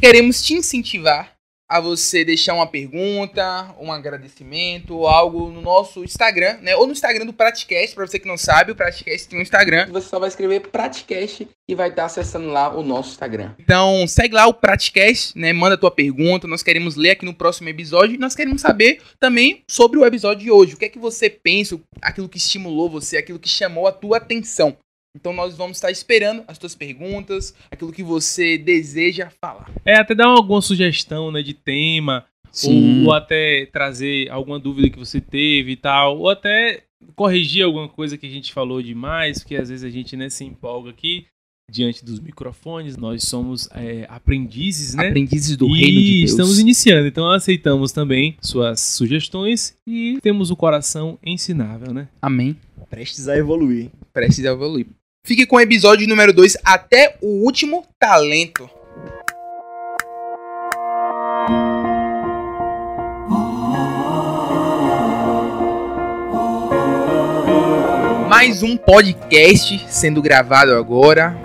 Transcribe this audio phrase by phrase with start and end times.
[0.00, 1.34] queremos te incentivar
[1.70, 6.74] a você deixar uma pergunta, um agradecimento, algo no nosso Instagram, né?
[6.74, 9.86] Ou no Instagram do Praticast, para você que não sabe, o Praticast tem um Instagram.
[9.92, 13.54] Você só vai escrever Praticast e vai estar acessando lá o nosso Instagram.
[13.56, 15.52] Então, segue lá o Praticast, né?
[15.52, 19.62] Manda tua pergunta, nós queremos ler aqui no próximo episódio e nós queremos saber também
[19.70, 20.74] sobre o episódio de hoje.
[20.74, 24.16] O que é que você pensa, aquilo que estimulou você, aquilo que chamou a tua
[24.16, 24.76] atenção.
[25.16, 29.70] Então nós vamos estar esperando as tuas perguntas, aquilo que você deseja falar.
[29.84, 32.24] É, até dar alguma sugestão, né, de tema,
[32.64, 37.88] ou, ou, até trazer alguma dúvida que você teve e tal, ou até corrigir alguma
[37.88, 41.26] coisa que a gente falou demais, porque às vezes a gente né, se empolga aqui
[41.70, 45.08] diante dos microfones, nós somos é, aprendizes, né?
[45.08, 46.30] Aprendizes do e reino de Deus.
[46.30, 52.08] estamos iniciando, então aceitamos também suas sugestões e temos o coração ensinável, né?
[52.20, 52.56] Amém.
[52.88, 53.88] Prestes a evoluir.
[54.12, 54.86] Prestes a evoluir.
[55.22, 58.68] Fique com o episódio número 2 até o último talento.
[68.28, 71.36] Mais um podcast sendo gravado agora.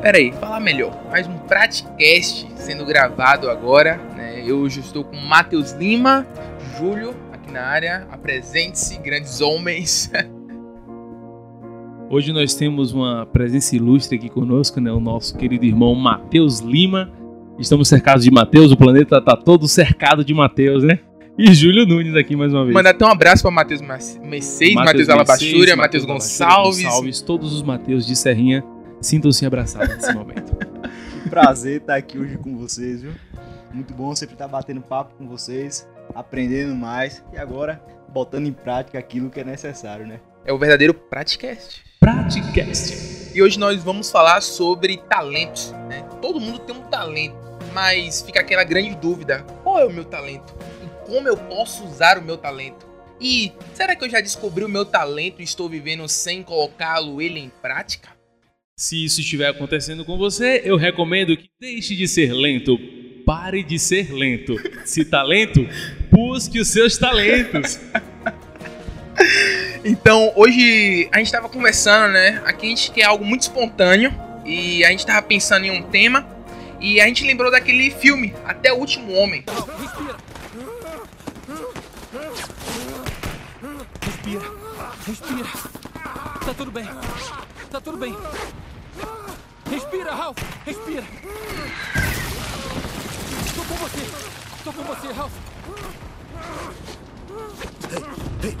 [0.00, 1.04] Pera aí, falar melhor.
[1.10, 3.96] Mais um Praticast sendo gravado agora.
[4.16, 4.44] Né?
[4.46, 6.26] Eu hoje estou com Matheus Lima,
[6.78, 8.06] Júlio aqui na área.
[8.12, 10.10] Apresente-se, grandes homens.
[12.10, 14.92] Hoje nós temos uma presença ilustre aqui conosco, né?
[14.92, 17.10] O nosso querido irmão Matheus Lima.
[17.58, 20.98] Estamos cercados de Matheus, o planeta está todo cercado de Matheus, né?
[21.36, 22.74] E Júlio Nunes aqui mais uma vez.
[22.74, 26.84] Mandar até um abraço para Matheus Mercedes, Matheus Alabachúria, Matheus Gonçalves.
[26.84, 27.20] Gonçalves.
[27.22, 28.62] Todos os Matheus de Serrinha
[29.00, 30.54] sintam-se abraçados nesse momento.
[31.22, 33.12] Que prazer estar aqui hoje com vocês, viu?
[33.72, 38.98] Muito bom sempre estar batendo papo com vocês, aprendendo mais e agora botando em prática
[38.98, 40.20] aquilo que é necessário, né?
[40.46, 41.82] É o verdadeiro Praticast.
[41.98, 43.32] Praticast.
[43.34, 45.72] E hoje nós vamos falar sobre talentos.
[45.88, 46.06] Né?
[46.20, 47.34] Todo mundo tem um talento,
[47.72, 50.54] mas fica aquela grande dúvida: qual é o meu talento?
[50.84, 52.86] E como eu posso usar o meu talento?
[53.18, 57.40] E será que eu já descobri o meu talento e estou vivendo sem colocá-lo ele
[57.40, 58.10] em prática?
[58.76, 62.78] Se isso estiver acontecendo com você, eu recomendo que deixe de ser lento.
[63.24, 64.56] Pare de ser lento.
[64.84, 65.66] Se talento,
[66.10, 67.80] busque os seus talentos.
[69.84, 72.42] Então, hoje a gente estava conversando, né?
[72.46, 76.26] Aqui a gente quer algo muito espontâneo e a gente estava pensando em um tema
[76.80, 79.44] e a gente lembrou daquele filme, Até o Último Homem.
[79.76, 80.16] Respira.
[84.00, 84.42] Respira.
[85.06, 85.48] Respira.
[86.46, 86.88] Tá tudo bem.
[87.70, 88.16] Tá tudo bem.
[89.70, 90.38] Respira, Ralph.
[90.64, 91.04] Respira.
[93.54, 94.00] Tô com você.
[94.64, 95.32] Tô com você, Ralph.
[98.42, 98.56] Ei, ei.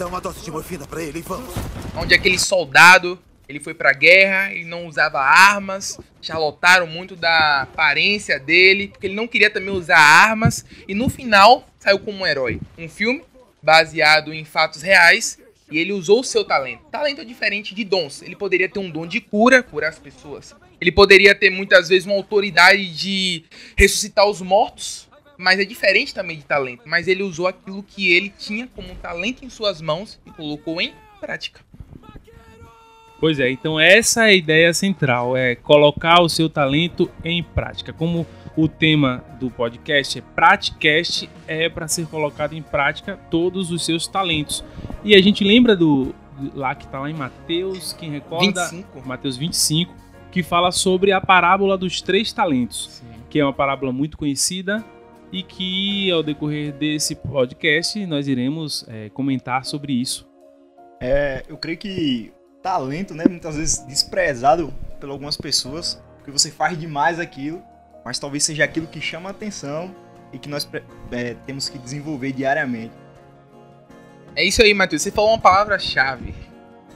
[0.00, 1.54] Dá uma dose de morfina pra ele e vamos.
[1.94, 8.40] Onde aquele soldado, ele foi pra guerra, ele não usava armas, charlotaram muito da aparência
[8.40, 12.58] dele, porque ele não queria também usar armas, e no final saiu como um herói.
[12.78, 13.22] Um filme
[13.62, 15.38] baseado em fatos reais,
[15.70, 16.80] e ele usou o seu talento.
[16.90, 18.22] Talento é diferente de dons.
[18.22, 20.56] Ele poderia ter um dom de cura, curar as pessoas.
[20.80, 23.44] Ele poderia ter muitas vezes uma autoridade de
[23.76, 25.09] ressuscitar os mortos,
[25.40, 26.82] mas é diferente também de talento.
[26.84, 30.80] Mas ele usou aquilo que ele tinha como um talento em suas mãos e colocou
[30.80, 31.60] em prática.
[33.18, 37.92] Pois é, então essa é a ideia central, é colocar o seu talento em prática.
[37.92, 43.84] Como o tema do podcast é Praticast, é para ser colocado em prática todos os
[43.84, 44.64] seus talentos.
[45.04, 46.14] E a gente lembra do
[46.54, 48.68] lá que está lá em Mateus, quem recorda?
[48.68, 49.06] 25.
[49.06, 49.94] Mateus 25,
[50.32, 53.06] que fala sobre a parábola dos três talentos, Sim.
[53.28, 54.82] que é uma parábola muito conhecida
[55.32, 60.28] e que ao decorrer desse podcast nós iremos é, comentar sobre isso.
[61.00, 62.32] É, eu creio que
[62.62, 67.62] talento, né, muitas vezes desprezado por algumas pessoas, porque você faz demais aquilo,
[68.04, 69.94] mas talvez seja aquilo que chama a atenção
[70.32, 70.68] e que nós
[71.10, 72.94] é, temos que desenvolver diariamente.
[74.36, 75.02] É isso aí, Matheus.
[75.02, 76.34] Você falou uma palavra-chave.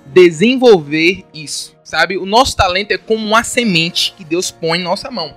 [0.07, 2.17] Desenvolver isso, sabe?
[2.17, 5.35] O nosso talento é como uma semente que Deus põe em nossa mão,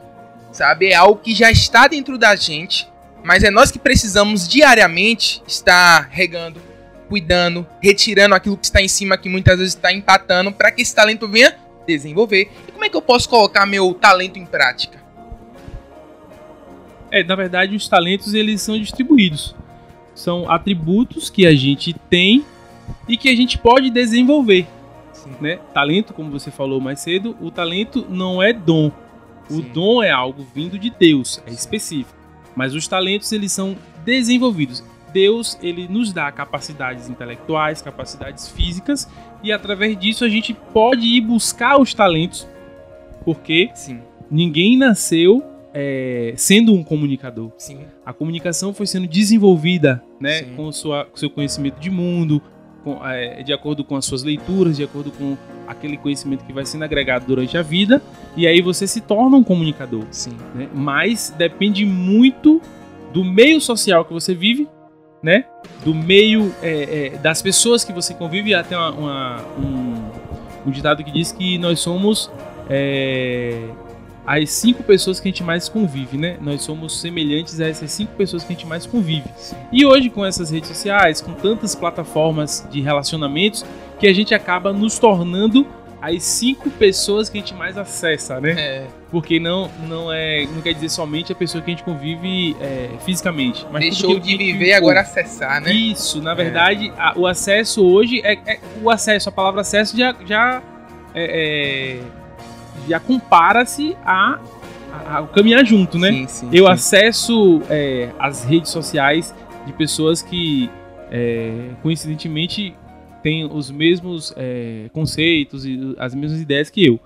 [0.57, 0.87] sabe?
[0.87, 2.89] É algo que já está dentro da gente,
[3.23, 6.59] mas é nós que precisamos diariamente estar regando,
[7.07, 10.95] cuidando, retirando aquilo que está em cima, que muitas vezes está empatando, para que esse
[10.95, 11.55] talento venha
[11.85, 12.49] desenvolver.
[12.67, 14.97] E como é que eu posso colocar meu talento em prática?
[17.11, 19.55] É, na verdade, os talentos eles são distribuídos.
[20.15, 22.43] São atributos que a gente tem
[23.07, 24.65] e que a gente pode desenvolver.
[25.39, 25.59] Né?
[25.73, 28.91] Talento, como você falou mais cedo, o talento não é dom.
[29.49, 29.69] O Sim.
[29.73, 32.17] dom é algo vindo de Deus, é específico.
[32.55, 34.83] Mas os talentos eles são desenvolvidos.
[35.13, 39.07] Deus ele nos dá capacidades intelectuais, capacidades físicas
[39.43, 42.47] e através disso a gente pode ir buscar os talentos,
[43.23, 43.99] porque Sim.
[44.29, 47.51] ninguém nasceu é, sendo um comunicador.
[47.57, 47.81] Sim.
[48.05, 50.55] A comunicação foi sendo desenvolvida, né, Sim.
[50.55, 52.41] com o sua, seu conhecimento de mundo,
[52.95, 55.35] com, é, de acordo com as suas leituras, de acordo com
[55.67, 58.01] aquele conhecimento que vai sendo agregado durante a vida,
[58.35, 60.05] e aí você se torna um comunicador.
[60.11, 60.37] Sim.
[60.55, 60.69] né?
[60.73, 62.61] Mas depende muito
[63.11, 64.67] do meio social que você vive,
[65.21, 65.45] né?
[65.83, 68.53] Do meio é, é, das pessoas que você convive.
[68.53, 72.31] Até uma, uma- um, um ditado que diz que nós somos
[72.69, 73.63] é,
[74.27, 76.35] as cinco pessoas que a gente mais convive, né?
[76.41, 79.23] Nós somos semelhantes a essas cinco pessoas que a gente mais convive.
[79.71, 83.65] E hoje com essas redes sociais, com tantas plataformas de relacionamentos,
[83.99, 85.65] que a gente acaba nos tornando
[86.01, 88.51] as cinco pessoas que a gente mais acessa, né?
[88.51, 92.55] É, Porque não, não, é, não quer dizer somente a pessoa que a gente convive
[92.61, 93.65] é, fisicamente.
[93.71, 95.71] Mas deixou de viver e agora acessar, né?
[95.73, 100.13] Isso, na verdade, a- o acesso hoje é, é- o acesso, a palavra acesso já
[100.25, 100.61] já
[101.15, 101.99] é, é,
[102.87, 104.39] já compara-se a,
[104.91, 106.11] a, ao caminhar junto, né?
[106.11, 106.71] Sim, sim, Eu sim.
[106.71, 109.33] acesso é, as redes sociais
[109.65, 110.69] de pessoas que
[111.11, 112.73] é, coincidentemente
[113.21, 116.99] têm os mesmos é, conceitos e as mesmas ideias que eu.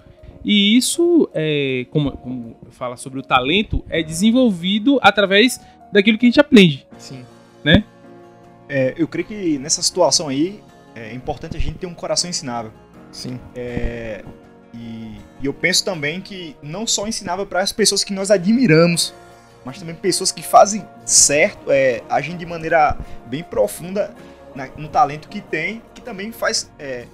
[0.43, 5.59] E isso, é, como, como fala sobre o talento, é desenvolvido através
[5.91, 6.87] daquilo que a gente aprende.
[6.97, 7.23] Sim.
[8.73, 10.61] É, eu creio que nessa situação aí
[10.95, 12.71] é importante a gente ter um coração ensinável.
[13.11, 13.37] Sim.
[13.53, 14.23] É,
[14.73, 19.13] e, e eu penso também que não só ensinável para as pessoas que nós admiramos,
[19.65, 22.97] mas também pessoas que fazem certo, é, agem de maneira
[23.27, 24.13] bem profunda
[24.55, 26.69] na- no talento que tem, que também faz.
[26.79, 27.05] é,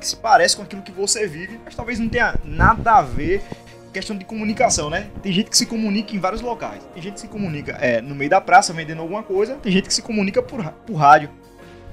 [0.00, 3.42] que se parece com aquilo que você vive, mas talvez não tenha nada a ver
[3.90, 5.08] questão de comunicação, né?
[5.22, 6.82] Tem gente que se comunica em vários locais.
[6.92, 9.86] Tem gente que se comunica é, no meio da praça vendendo alguma coisa, tem gente
[9.88, 11.30] que se comunica por, por rádio.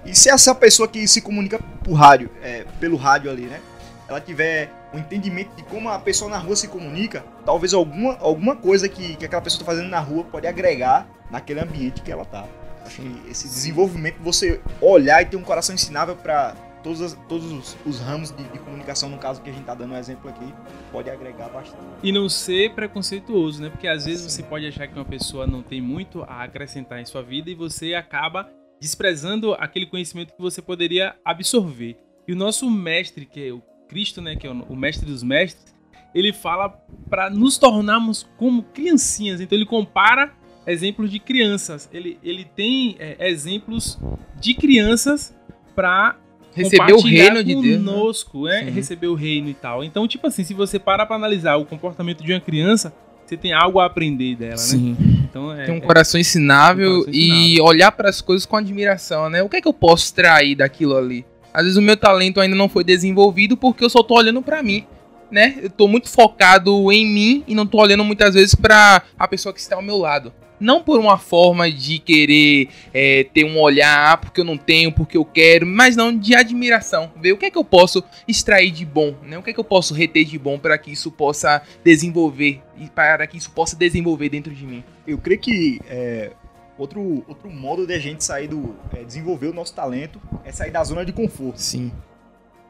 [0.03, 3.61] E se essa pessoa que se comunica por rádio, é, pelo rádio ali, né?
[4.09, 8.55] Ela tiver um entendimento de como a pessoa na rua se comunica, talvez alguma, alguma
[8.55, 12.25] coisa que, que aquela pessoa está fazendo na rua pode agregar naquele ambiente que ela
[12.25, 12.45] tá.
[12.85, 17.51] Acho que esse desenvolvimento, você olhar e ter um coração ensinável para todos, as- todos
[17.51, 20.29] os, os ramos de, de comunicação, no caso que a gente tá dando um exemplo
[20.29, 20.51] aqui,
[20.91, 21.77] pode agregar bastante.
[22.03, 23.69] E não ser preconceituoso, né?
[23.69, 24.29] Porque às vezes Sim.
[24.29, 27.55] você pode achar que uma pessoa não tem muito a acrescentar em sua vida e
[27.55, 28.49] você acaba
[28.79, 31.97] desprezando aquele conhecimento que você poderia absorver.
[32.27, 33.61] E o nosso mestre, que é o
[33.91, 35.75] Cristo, né, que é o mestre dos mestres,
[36.15, 36.69] ele fala
[37.09, 39.41] para nos tornarmos como criancinhas.
[39.41, 40.31] Então ele compara
[40.65, 41.89] exemplos de crianças.
[41.91, 43.99] Ele, ele tem é, exemplos
[44.39, 45.35] de crianças
[45.75, 46.15] para
[46.53, 47.65] Receber o reino de Deus.
[47.65, 47.91] né?
[47.91, 48.71] conosco, é, Sim.
[48.71, 49.83] receber o reino e tal.
[49.83, 52.93] Então, tipo assim, se você para pra analisar o comportamento de uma criança,
[53.25, 54.57] você tem algo a aprender dela, né?
[54.57, 54.97] Sim.
[55.23, 58.57] Então, é, Tem um é- coração ensinável um coração e olhar para as coisas com
[58.57, 59.41] admiração, né?
[59.41, 61.25] O que é que eu posso extrair daquilo ali?
[61.53, 64.63] Às vezes o meu talento ainda não foi desenvolvido porque eu só tô olhando para
[64.63, 64.85] mim,
[65.29, 65.57] né?
[65.61, 69.53] Eu tô muito focado em mim e não tô olhando muitas vezes para a pessoa
[69.53, 70.33] que está ao meu lado.
[70.61, 74.91] Não por uma forma de querer é, ter um olhar, ah, porque eu não tenho,
[74.91, 77.11] porque eu quero, mas não de admiração.
[77.19, 79.39] Ver o que é que eu posso extrair de bom, né?
[79.39, 82.87] O que é que eu posso reter de bom para que isso possa desenvolver e
[82.87, 84.83] para que isso possa desenvolver dentro de mim.
[85.07, 86.31] Eu creio que é,
[86.81, 88.75] outro, outro modo de a gente sair do.
[88.95, 91.61] é, desenvolver o nosso talento é sair da zona de conforto.
[91.61, 91.91] Sim.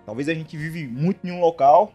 [0.06, 1.94] Talvez a gente vive muito em um local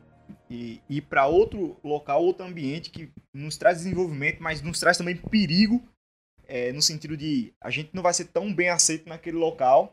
[0.50, 5.16] e ir para outro local, outro ambiente que nos traz desenvolvimento, mas nos traz também
[5.16, 5.82] perigo,
[6.48, 9.92] é, no sentido de a gente não vai ser tão bem aceito naquele local,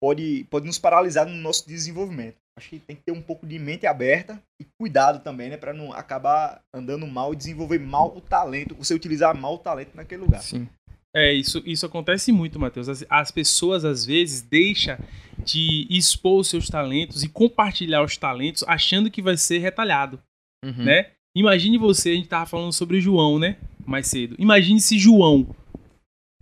[0.00, 2.36] pode, pode nos paralisar no nosso desenvolvimento.
[2.56, 5.72] Acho que tem que ter um pouco de mente aberta e cuidado também, né, para
[5.72, 10.22] não acabar andando mal e desenvolver mal o talento, você utilizar mal o talento naquele
[10.22, 10.40] lugar.
[10.40, 10.68] Sim.
[11.14, 12.88] É, isso, isso acontece muito, Matheus.
[12.88, 14.98] As, as pessoas, às vezes, deixam
[15.44, 20.20] de expor os seus talentos e compartilhar os talentos achando que vai ser retalhado,
[20.64, 20.84] Uhum.
[20.84, 21.10] né?
[21.36, 23.56] Imagine você, a gente tava falando sobre João, né?
[23.86, 24.34] Mais cedo.
[24.38, 25.54] Imagine se João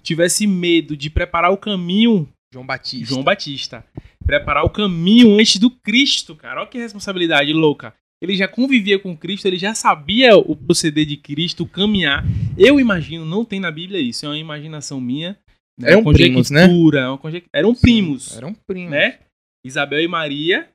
[0.03, 3.07] tivesse medo de preparar o caminho João Batista.
[3.07, 3.85] João Batista.
[4.25, 6.61] Preparar o caminho antes do Cristo, cara.
[6.61, 7.95] Olha que responsabilidade louca.
[8.23, 12.25] Ele já convivia com Cristo, ele já sabia o proceder de Cristo, o caminhar.
[12.57, 15.37] Eu imagino, não tem na Bíblia isso, é uma imaginação minha.
[15.83, 16.69] é Eram uma primos, né?
[16.69, 18.93] conjectura, é Eram primos, Eram primos.
[18.93, 19.19] né?
[19.67, 20.69] Isabel e Maria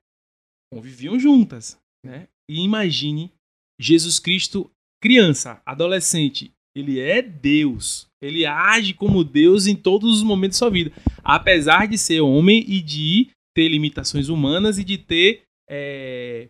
[0.74, 2.27] conviviam juntas, né?
[2.50, 3.32] E imagine
[3.80, 4.70] Jesus Cristo
[5.01, 6.51] criança, adolescente.
[6.75, 8.08] Ele é Deus.
[8.22, 10.92] Ele age como Deus em todos os momentos da sua vida.
[11.24, 16.48] Apesar de ser homem e de ter limitações humanas e de ter é,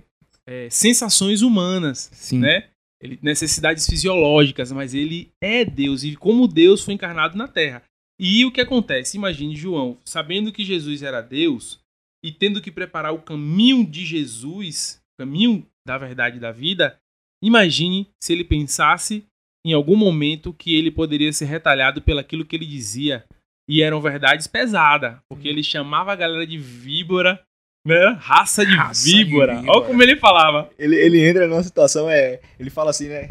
[0.48, 2.40] é, sensações humanas, Sim.
[2.40, 2.70] né?
[3.00, 7.84] Ele, necessidades fisiológicas, mas ele é Deus e como Deus foi encarnado na Terra.
[8.20, 9.18] E o que acontece?
[9.18, 11.80] Imagine João, sabendo que Jesus era Deus
[12.26, 16.98] e tendo que preparar o caminho de Jesus, o caminho da verdade e da vida,
[17.44, 19.24] imagine se ele pensasse
[19.66, 23.26] em algum momento que ele poderia ser retalhado pelaquilo que ele dizia.
[23.70, 27.44] E eram verdades pesadas, porque ele chamava a galera de víbora,
[27.88, 28.18] né?
[28.20, 29.56] Raça de Raça de víbora.
[29.56, 29.78] víbora.
[29.78, 30.70] Olha como ele falava.
[30.78, 33.30] Ele, ele entra numa situação, é, ele fala assim, né?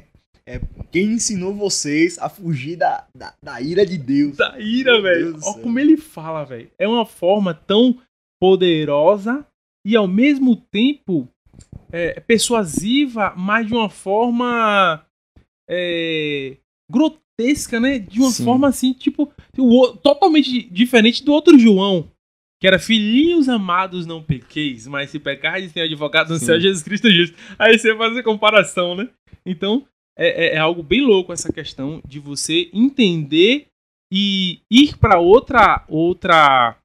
[0.49, 0.61] É,
[0.93, 4.37] quem ensinou vocês a fugir da, da, da ira de Deus?
[4.37, 5.33] Da ira, velho.
[5.33, 5.55] Olha céu.
[5.55, 6.71] como ele fala, velho.
[6.79, 7.99] É uma forma tão
[8.41, 9.45] poderosa
[9.85, 11.29] e ao mesmo tempo
[11.91, 15.05] é, persuasiva, mas de uma forma
[15.69, 16.57] é,
[16.91, 17.99] grotesca, né?
[17.99, 18.45] De uma Sim.
[18.45, 19.33] forma assim, tipo,
[20.03, 22.09] totalmente diferente do outro João.
[22.61, 26.47] Que era filhinhos amados, não pequeis, mas se pecardes tem advogado no Sim.
[26.47, 27.37] céu, Jesus Cristo justo.
[27.59, 29.11] Aí você faz a comparação, né?
[29.45, 29.87] Então,
[30.19, 33.67] é, é- é algo bem louco essa questão de você entender
[34.13, 36.79] e ir para outra outra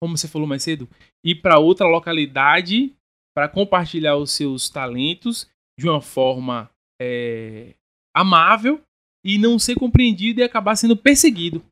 [0.00, 0.88] como você falou mais cedo
[1.24, 2.92] ir para outra localidade
[3.36, 5.48] para compartilhar os seus talentos
[5.78, 6.70] de uma forma
[7.02, 7.74] é,
[8.16, 8.80] amável
[9.24, 11.62] e não ser compreendido e acabar sendo perseguido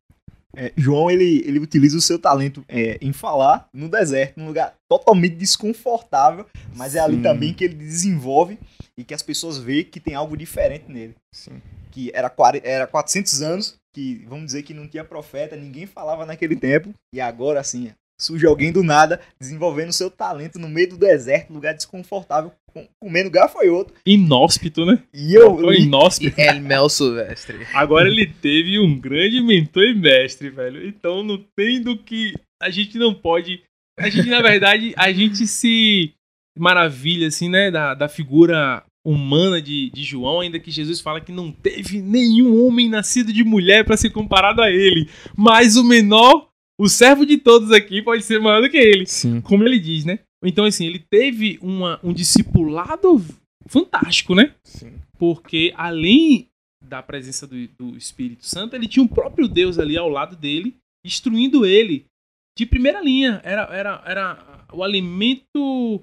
[0.56, 4.74] É, João, ele, ele utiliza o seu talento é, em falar no deserto, num lugar
[4.88, 7.22] totalmente desconfortável, mas é ali Sim.
[7.22, 8.58] também que ele desenvolve
[8.96, 11.14] e que as pessoas veem que tem algo diferente nele.
[11.32, 11.60] Sim.
[11.90, 16.26] Que era, quare- era 400 anos, que vamos dizer que não tinha profeta, ninguém falava
[16.26, 20.90] naquele tempo, e agora assim, surge alguém do nada desenvolvendo o seu talento no meio
[20.90, 23.92] do deserto, lugar desconfortável, com- comendo gafanhoto.
[24.06, 27.66] inóspito né E eu, Foi inóspito El Mel Silvestre.
[27.74, 30.86] Agora ele teve um grande mentor e mestre, velho.
[30.86, 32.34] Então não tem do que.
[32.62, 33.62] A gente não pode.
[33.98, 36.12] A gente, na verdade, a gente se
[36.58, 37.70] maravilha, assim, né?
[37.70, 42.64] Da, da figura humana de, de João, ainda que Jesus fala que não teve nenhum
[42.66, 45.08] homem nascido de mulher para ser comparado a ele.
[45.36, 46.48] Mas o menor,
[46.80, 49.40] o servo de todos aqui, pode ser maior do que ele Sim.
[49.40, 50.18] como ele diz, né?
[50.44, 53.24] Então, assim, ele teve uma, um discipulado
[53.66, 54.54] fantástico, né?
[54.62, 54.92] Sim.
[55.18, 56.48] Porque além
[56.82, 60.76] da presença do, do Espírito Santo, ele tinha o próprio Deus ali ao lado dele,
[61.04, 62.04] instruindo ele
[62.58, 63.40] de primeira linha.
[63.42, 66.02] Era, era, era o alimento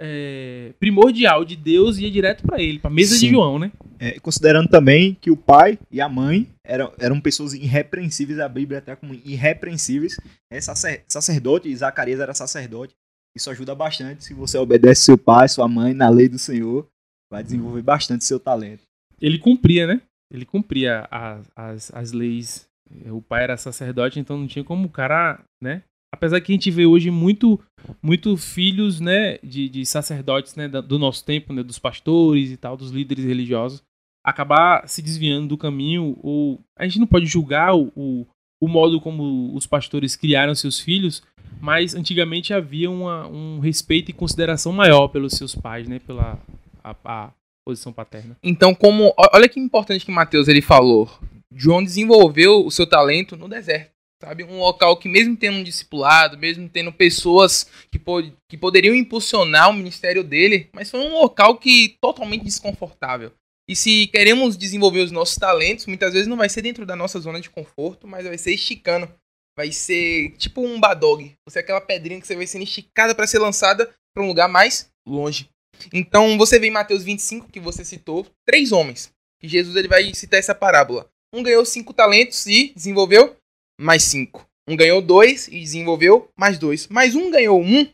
[0.00, 3.30] é, primordial de Deus ia direto para ele, para mesa de Sim.
[3.30, 3.70] João, né?
[4.04, 8.78] É, considerando também que o pai e a mãe eram, eram pessoas irrepreensíveis, a Bíblia
[8.78, 10.16] até como irrepreensíveis.
[10.50, 12.94] É sacer, sacerdote, Zacarias era sacerdote.
[13.36, 14.24] Isso ajuda bastante.
[14.24, 16.88] Se você obedece seu pai, sua mãe na lei do Senhor,
[17.32, 18.82] vai desenvolver bastante seu talento.
[19.20, 20.02] Ele cumpria, né?
[20.32, 22.66] Ele cumpria a- as, as leis.
[23.06, 25.82] O pai era sacerdote, então não tinha como o cara, né?
[26.12, 27.58] Apesar que a gente vê hoje muito,
[28.02, 32.76] muito filhos, né, de, de sacerdotes, né, do nosso tempo, né, dos pastores e tal,
[32.76, 33.82] dos líderes religiosos,
[34.24, 38.26] acabar se desviando do caminho, ou a gente não pode julgar o,
[38.60, 41.22] o, modo como os pastores criaram seus filhos,
[41.60, 46.38] mas antigamente havia uma, um respeito e consideração maior pelos seus pais, né, pela
[46.82, 47.30] a, a
[47.66, 48.36] posição paterna.
[48.42, 49.14] Então, como.
[49.32, 51.10] Olha que importante que Mateus ele falou.
[51.54, 53.92] João desenvolveu o seu talento no deserto.
[54.22, 54.44] Sabe?
[54.44, 59.68] Um local que, mesmo tendo um discipulado, mesmo tendo pessoas que, po- que poderiam impulsionar
[59.68, 63.32] o ministério dele, mas foi um local que totalmente desconfortável.
[63.72, 67.18] E se queremos desenvolver os nossos talentos, muitas vezes não vai ser dentro da nossa
[67.18, 69.10] zona de conforto, mas vai ser esticando.
[69.56, 71.32] Vai ser tipo um badog.
[71.48, 74.46] Você é aquela pedrinha que você vai sendo esticada para ser lançada para um lugar
[74.46, 75.48] mais longe.
[75.90, 79.10] Então você vê em Mateus 25, que você citou, três homens.
[79.40, 81.08] Que Jesus ele vai citar essa parábola.
[81.34, 83.34] Um ganhou cinco talentos e desenvolveu
[83.80, 84.46] mais cinco.
[84.68, 86.88] Um ganhou dois e desenvolveu mais dois.
[86.88, 87.90] Mais um ganhou um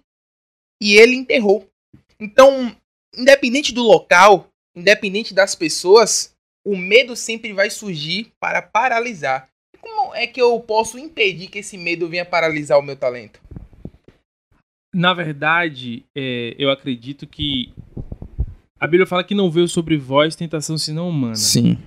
[0.82, 1.70] e ele enterrou.
[2.18, 2.76] Então,
[3.16, 4.47] independente do local,
[4.78, 9.48] independente das pessoas, o medo sempre vai surgir para paralisar.
[9.80, 13.40] Como é que eu posso impedir que esse medo venha paralisar o meu talento?
[14.94, 17.72] Na verdade, é, eu acredito que
[18.80, 21.36] a Bíblia fala que não veio sobre vós tentação senão humana.
[21.36, 21.78] Sim.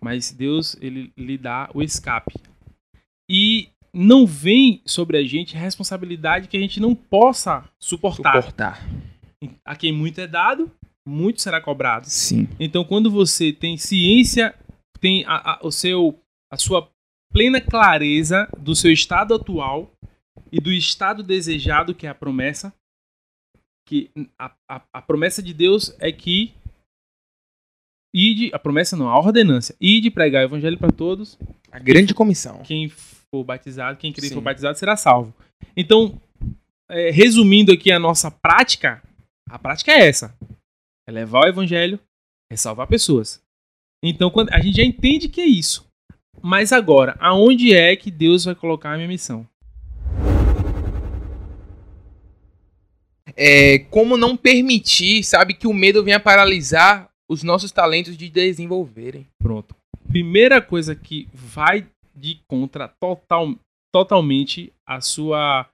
[0.00, 2.34] Mas Deus, ele lhe dá o escape.
[3.28, 8.36] E não vem sobre a gente responsabilidade que a gente não possa suportar.
[8.36, 8.88] Suportar.
[9.64, 10.70] A quem muito é dado,
[11.10, 12.06] muito será cobrado.
[12.08, 12.48] Sim.
[12.58, 14.54] Então, quando você tem ciência,
[15.00, 16.18] tem a, a- o seu,
[16.52, 16.88] a sua
[17.32, 19.90] plena clareza do seu estado atual
[20.52, 22.72] e do estado desejado, que é a promessa,
[23.86, 26.52] que a, a, a promessa de Deus é que
[28.14, 31.38] ide, a promessa não, a ordenância, ide pregar o evangelho para todos,
[31.70, 32.62] A grande comissão.
[32.62, 34.34] quem for batizado, quem crer Sim.
[34.34, 35.34] for batizado será salvo.
[35.76, 36.20] Então,
[36.88, 39.00] é, resumindo aqui a nossa prática,
[39.48, 40.36] a prática é essa:
[41.10, 42.00] é levar o evangelho,
[42.50, 43.42] é salvar pessoas.
[44.02, 45.86] Então, quando, a gente já entende que é isso.
[46.42, 49.46] Mas agora, aonde é que Deus vai colocar a minha missão?
[53.36, 59.26] é, como não permitir, sabe, que o medo venha paralisar os nossos talentos de desenvolverem.
[59.42, 59.74] Pronto.
[60.06, 63.54] Primeira coisa que vai de contra total,
[63.90, 65.66] totalmente a sua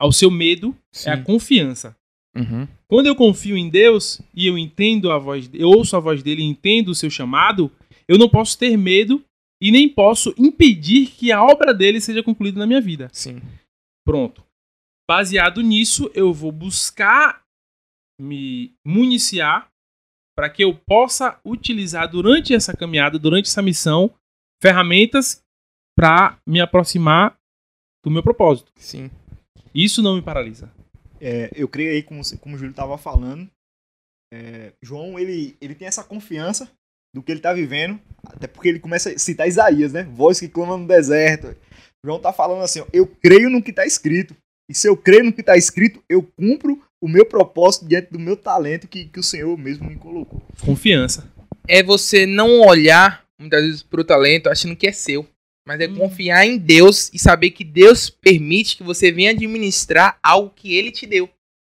[0.00, 1.24] ao seu medo é a Sim.
[1.24, 1.96] confiança.
[2.38, 2.68] Uhum.
[2.86, 6.42] Quando eu confio em Deus e eu entendo a voz, eu ouço a voz dele
[6.42, 7.70] e entendo o seu chamado,
[8.06, 9.22] eu não posso ter medo
[9.60, 13.08] e nem posso impedir que a obra dele seja concluída na minha vida.
[13.12, 13.40] Sim.
[14.06, 14.44] Pronto.
[15.08, 17.42] Baseado nisso, eu vou buscar
[18.20, 19.70] me municiar
[20.36, 24.14] para que eu possa utilizar durante essa caminhada, durante essa missão,
[24.62, 25.42] ferramentas
[25.96, 27.36] para me aproximar
[28.04, 28.70] do meu propósito.
[28.76, 29.10] Sim.
[29.74, 30.72] Isso não me paralisa.
[31.20, 33.48] É, eu creio aí, como, como o Júlio estava falando,
[34.32, 36.70] é, João, ele, ele tem essa confiança
[37.14, 40.04] do que ele está vivendo, até porque ele começa a citar Isaías, né?
[40.04, 41.56] Voz que clama no deserto.
[42.04, 44.36] João tá falando assim, ó, eu creio no que está escrito.
[44.70, 48.18] E se eu creio no que está escrito, eu cumpro o meu propósito diante do
[48.18, 50.42] meu talento que, que o Senhor mesmo me colocou.
[50.64, 51.32] Confiança.
[51.66, 55.26] É você não olhar, muitas vezes, pro talento achando que é seu.
[55.68, 55.96] Mas é Hum.
[55.96, 60.90] confiar em Deus e saber que Deus permite que você venha administrar algo que Ele
[60.90, 61.28] te deu.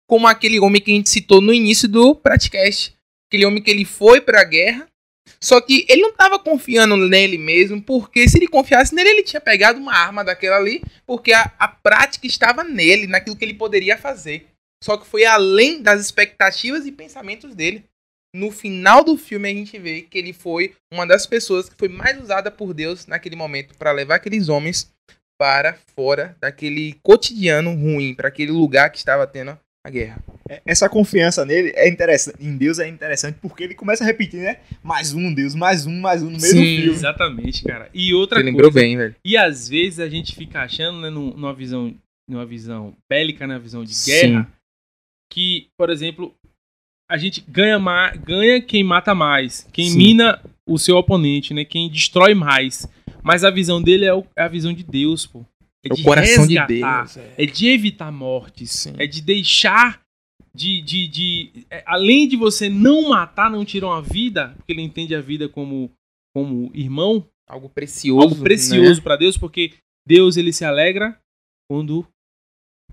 [0.08, 2.92] Como aquele homem que a gente citou no início do Praticast.
[3.30, 4.86] Aquele homem que ele foi pra guerra,
[5.40, 9.40] só que ele não estava confiando nele mesmo, porque se ele confiasse nele, ele tinha
[9.40, 13.96] pegado uma arma daquela ali, porque a, a prática estava nele, naquilo que ele poderia
[13.96, 14.46] fazer.
[14.82, 17.84] Só que foi além das expectativas e pensamentos dele.
[18.34, 21.88] No final do filme a gente vê que ele foi uma das pessoas que foi
[21.88, 24.92] mais usada por Deus naquele momento para levar aqueles homens
[25.38, 30.22] para fora daquele cotidiano ruim, para aquele lugar que estava tendo a guerra.
[30.48, 34.40] É, Essa confiança nele é interessante, em Deus é interessante porque ele começa a repetir,
[34.40, 34.60] né?
[34.82, 36.60] Mais um Deus, mais um, mais um no meio Sim.
[36.60, 36.90] do filme.
[36.90, 37.88] Exatamente, cara.
[37.94, 39.14] E outra Você lembrou coisa, bem, velho.
[39.24, 41.94] E às vezes a gente fica achando, né, num- numa visão,
[42.28, 44.50] numa visão bélica, na visão de guerra,
[45.32, 46.34] que, por exemplo,
[47.14, 47.78] a gente ganha,
[48.24, 49.96] ganha quem mata mais, quem Sim.
[49.98, 52.88] mina o seu oponente, né, quem destrói mais.
[53.22, 55.44] Mas a visão dele é, o- é a visão de Deus, pô.
[55.86, 57.16] É o coração de resgatar, Deus.
[57.18, 57.34] é.
[57.38, 58.70] É de evitar mortes.
[58.70, 58.94] Sim.
[58.98, 60.00] É de deixar
[60.54, 60.80] de.
[60.82, 65.14] de, de é, além de você não matar, não tirar uma vida, porque ele entende
[65.14, 65.90] a vida como,
[66.34, 68.22] como irmão, Algo precioso.
[68.28, 69.04] algo precioso né?
[69.04, 69.72] pra Deus, porque
[70.08, 71.18] Deus ele se alegra
[71.70, 72.06] quando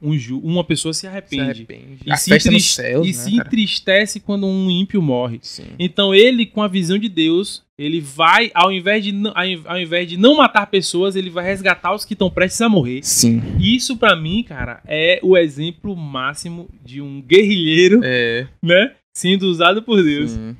[0.01, 1.41] um ju- uma pessoa se Se arrepende.
[1.43, 1.97] arrepende.
[2.05, 3.47] E, A se, festa nos entriste- céus, e né, se cara?
[3.47, 5.39] entristece quando um ímpio morre.
[5.43, 5.67] Sim.
[5.77, 9.61] Então ele, com a visão de Deus, ele vai, ao invés de, não- ao in-
[9.65, 13.01] ao invés de não matar pessoas, ele vai resgatar os que estão prestes a morrer.
[13.03, 13.41] Sim.
[13.59, 18.47] Isso pra mim, cara, é o exemplo máximo de um guerrilheiro, É.
[18.63, 20.31] né, sendo usado por Deus.
[20.31, 20.55] sim.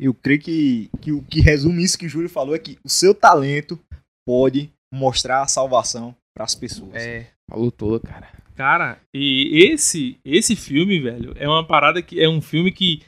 [0.00, 2.88] Eu creio que, que o que resume isso que o Júlio falou é que o
[2.88, 3.76] seu talento
[4.24, 6.94] pode mostrar a salvação para as pessoas.
[6.94, 7.26] É.
[7.50, 8.28] Falou tudo, cara.
[8.58, 13.02] Cara, e esse esse filme, velho, é uma parada que é um filme que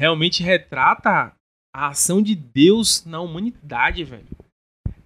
[0.00, 1.34] realmente retrata
[1.76, 4.26] a ação de Deus na humanidade, velho.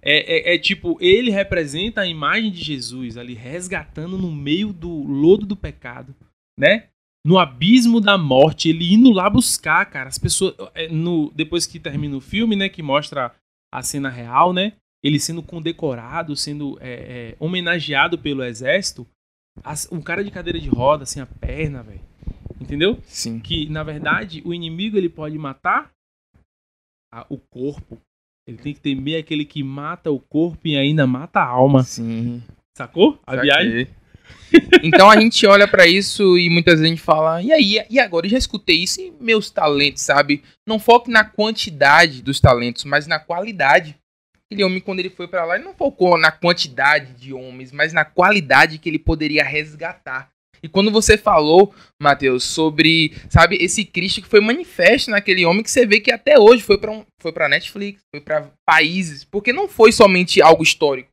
[0.01, 5.03] É, é- é tipo, ele representa a imagem de Jesus ali resgatando no meio do
[5.03, 6.15] lodo do pecado,
[6.57, 6.85] né?
[7.27, 10.07] No abismo da morte, ele indo lá buscar, cara.
[10.07, 10.55] As pessoas.
[10.75, 12.69] é, No, depois que termina o filme, né?
[12.69, 13.35] Que mostra
[13.69, 14.71] a cena real, né?
[15.03, 19.05] Ele sendo condecorado, sendo é, é, homenageado pelo exército.
[19.63, 22.01] As- um cara de cadeira de roda, assim, a perna, velho.
[22.59, 22.99] Entendeu?
[23.05, 23.39] Sim.
[23.39, 25.91] Que, na verdade, o inimigo ele pode matar
[27.11, 27.97] a- o corpo.
[28.47, 31.83] Ele tem que temer aquele que mata o corpo e ainda mata a alma.
[31.83, 32.41] Sim.
[32.77, 33.19] Sacou?
[33.25, 33.49] A Saquei.
[33.49, 33.87] viagem?
[34.83, 37.99] Então a gente olha pra isso e muitas vezes a gente fala, e aí, e
[37.99, 38.25] agora?
[38.25, 40.43] Eu já escutei isso e meus talentos, sabe?
[40.67, 43.95] Não foque na quantidade dos talentos, mas na qualidade.
[44.51, 47.93] Aquele homem, quando ele foi pra lá, ele não focou na quantidade de homens, mas
[47.93, 50.31] na qualidade que ele poderia resgatar.
[50.63, 55.69] E quando você falou, Matheus, sobre, sabe, esse Cristo que foi manifesto naquele homem que
[55.69, 59.53] você vê que até hoje foi pra um, foi para Netflix, foi pra países, porque
[59.53, 61.09] não foi somente algo histórico.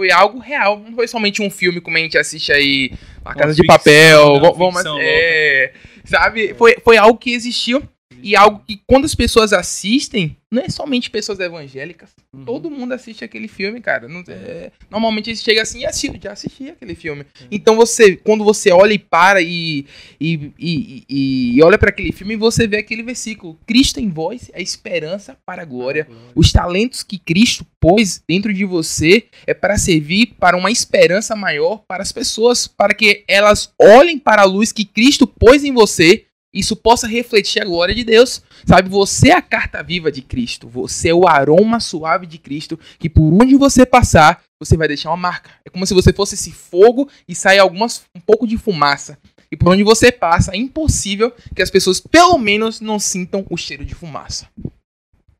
[0.00, 3.52] Foi algo real, não foi somente um filme como a gente assiste aí, A Casa
[3.52, 4.52] de ficção, Papel, né?
[4.56, 5.72] Vamos, ficção é,
[6.04, 6.54] sabe?
[6.54, 7.82] Foi, foi algo que existiu
[8.22, 12.44] e algo que quando as pessoas assistem, não é somente pessoas evangélicas, Uhum.
[12.44, 14.08] todo mundo assiste aquele filme, cara.
[14.08, 17.24] Não- é, normalmente eles chegam assim e assistem, já assisti aquele filme.
[17.50, 19.86] Então você, quando você olha e para e,
[20.20, 24.50] e, e, e- e olha para aquele filme, você vê aquele versículo: Cristo em vós
[24.54, 26.08] é esperança para a glória.
[26.34, 31.82] Os talentos que Cristo pôs dentro de você é para servir para uma esperança maior
[31.86, 36.24] para as pessoas, para que elas olhem para a luz que Cristo pôs em você.
[36.52, 38.42] Isso possa refletir a glória de Deus.
[38.66, 40.68] Sabe, você é a carta viva de Cristo.
[40.68, 42.78] Você é o aroma suave de Cristo.
[42.98, 45.50] Que por onde você passar, você vai deixar uma marca.
[45.64, 49.18] É como se você fosse esse fogo e sair algumas, um pouco de fumaça.
[49.50, 53.56] E por onde você passa, é impossível que as pessoas, pelo menos, não sintam o
[53.56, 54.48] cheiro de fumaça.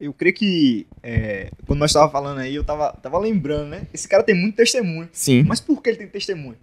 [0.00, 3.86] Eu creio que é, quando nós estávamos falando aí, eu tava, tava lembrando, né?
[3.92, 5.08] Esse cara tem muito testemunho.
[5.12, 5.42] Sim.
[5.42, 6.56] Mas por que ele tem testemunho?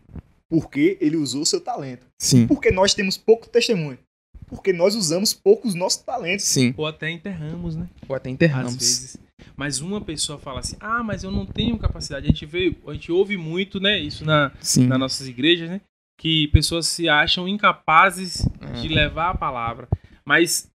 [0.50, 2.06] Porque ele usou o seu talento.
[2.18, 2.48] Sim.
[2.48, 4.00] Porque nós temos pouco testemunho.
[4.48, 6.46] Porque nós usamos poucos nossos talentos.
[6.46, 6.74] Sim.
[6.78, 7.90] Ou até enterramos, né?
[8.08, 8.74] Ou até Às enterramos.
[8.76, 9.18] vezes.
[9.58, 12.26] Mas uma pessoa fala assim: ah, mas eu não tenho capacidade.
[12.26, 13.98] A gente vê, a gente ouve muito, né?
[14.00, 14.88] Isso na, Sim.
[14.88, 15.82] nas nossas igrejas, né?
[16.20, 18.82] Que pessoas se acham incapazes É.
[18.82, 19.88] de levar a palavra.
[20.26, 20.70] Mas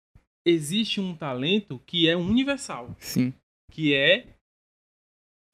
[0.45, 3.33] existe um talento que é universal, Sim.
[3.71, 4.25] que é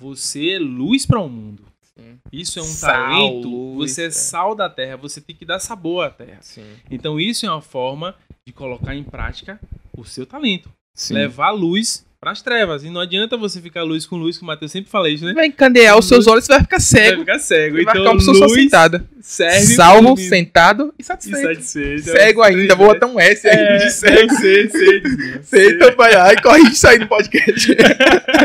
[0.01, 1.65] você é luz para o mundo.
[1.97, 2.17] Sim.
[2.31, 3.47] Isso é um Sal, talento.
[3.47, 4.11] luz, você é é.
[4.11, 4.97] sal da terra.
[4.97, 6.39] Você tem que dar sabor à terra.
[6.41, 6.65] Sim.
[6.89, 9.59] Então isso é uma forma de colocar em prática
[9.95, 10.69] o seu talento.
[10.95, 11.13] Sim.
[11.13, 12.83] Levar luz para as trevas.
[12.85, 15.33] E não adianta você ficar luz com luz, que o Matheus sempre fala isso, né?
[15.33, 17.19] Vai encandear os seus olhos, você vai ficar Vai cego.
[17.19, 17.73] ficar cego.
[17.73, 19.05] Vai Então ficar uma pessoa só luz sentada.
[19.21, 21.55] serve Salvo, sentado e e satisfeito.
[21.55, 22.03] satisfeito.
[22.03, 24.33] Cego ainda, vou botar um S aí É, de cego.
[24.35, 25.43] sei, sei, sei.
[25.43, 26.15] Sei também.
[26.15, 27.75] Ai, corrige isso aí no podcast.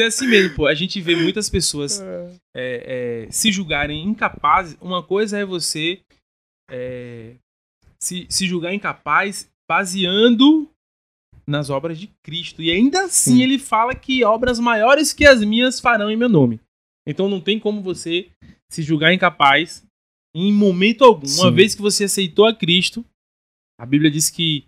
[0.00, 0.66] É assim mesmo, pô.
[0.66, 4.76] A gente vê muitas pessoas é, é, se julgarem incapazes.
[4.80, 6.00] Uma coisa é você
[6.70, 7.34] é,
[8.02, 10.68] se, se julgar incapaz baseando
[11.46, 12.62] nas obras de Cristo.
[12.62, 13.42] E ainda assim Sim.
[13.42, 16.60] ele fala que obras maiores que as minhas farão em meu nome.
[17.06, 18.30] Então não tem como você
[18.70, 19.84] se julgar incapaz
[20.34, 21.26] em momento algum.
[21.26, 21.54] Uma Sim.
[21.54, 23.04] vez que você aceitou a Cristo,
[23.78, 24.64] a Bíblia diz que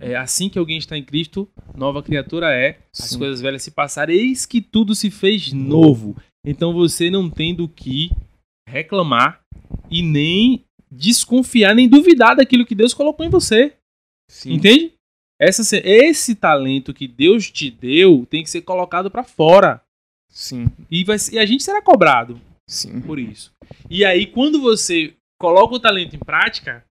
[0.00, 2.78] é assim que alguém está em Cristo, nova criatura é.
[2.98, 3.18] As Sim.
[3.18, 6.16] coisas velhas se passaram, eis que tudo se fez novo.
[6.44, 8.10] Então você não tem do que
[8.68, 9.40] reclamar
[9.90, 13.74] e nem desconfiar, nem duvidar daquilo que Deus colocou em você.
[14.30, 14.54] Sim.
[14.54, 14.92] Entende?
[15.40, 19.82] Essa, se- esse talento que Deus te deu tem que ser colocado para fora.
[20.30, 20.66] Sim.
[20.90, 23.00] E, vai, e a gente será cobrado Sim.
[23.00, 23.52] por isso.
[23.90, 26.84] E aí, quando você coloca o talento em prática,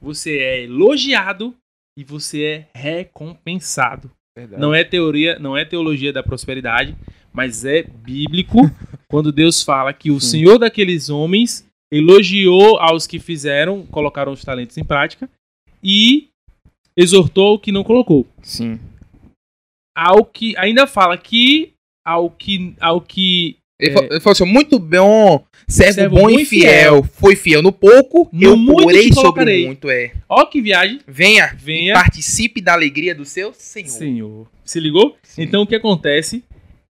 [0.00, 1.54] você é elogiado
[1.98, 4.10] e você é recompensado.
[4.36, 4.60] Verdade.
[4.60, 6.96] Não é teoria, não é teologia da prosperidade,
[7.32, 8.58] mas é bíblico
[9.08, 10.28] quando Deus fala que o Sim.
[10.30, 15.28] Senhor daqueles homens elogiou aos que fizeram, colocaram os talentos em prática
[15.82, 16.28] e
[16.96, 18.26] exortou o que não colocou.
[18.42, 18.80] Sim.
[19.94, 21.74] Ao que ainda fala que
[22.04, 23.94] ao que ao que Ele, É.
[23.94, 27.02] falou, ele falou assim: muito bom, servo, bom e e fiel.
[27.02, 29.90] Foi fiel no pouco, No eu muito porei sobre muito.
[29.90, 30.12] É.
[30.28, 31.94] ó que viagem, Venha, Venha.
[31.94, 33.88] participe da alegria do seu Senhor.
[33.88, 34.50] Senhor.
[34.64, 35.16] Se ligou?
[35.22, 35.42] Sim.
[35.42, 36.42] Então o que acontece?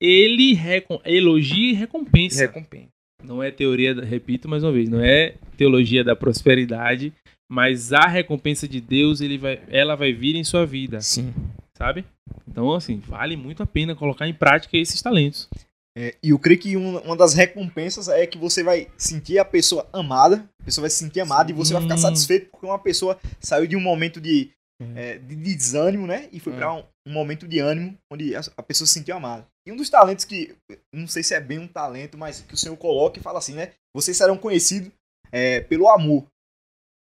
[0.01, 0.59] Ele
[1.05, 2.43] elogia e recompensa.
[2.43, 2.89] Recompensa.
[3.23, 7.13] Não é teoria, repito mais uma vez, não é teologia da prosperidade,
[7.51, 11.35] mas a recompensa de Deus, ele vai, ela vai vir em sua vida, Sim.
[11.77, 12.05] sabe?
[12.49, 15.49] Então, assim, vale muito a pena colocar em prática esses talentos.
[15.97, 19.45] É, e eu creio que um- uma das recompensas é que você vai sentir a
[19.45, 22.03] pessoa amada, a pessoa vai se sentir amada e você vai ficar Sim.
[22.03, 24.51] satisfeito porque uma pessoa saiu de um momento de,
[24.95, 26.29] é, de desânimo, né?
[26.33, 26.57] E foi É.
[26.57, 29.47] pra um, um momento de ânimo onde a, a pessoa se sentiu amada.
[29.67, 30.55] E um dos talentos que,
[30.95, 33.55] não sei se é bem um talento, mas que o Senhor coloca e fala assim,
[33.55, 33.73] né?
[33.95, 34.91] Vocês serão conhecidos
[35.33, 36.25] é, pelo amor.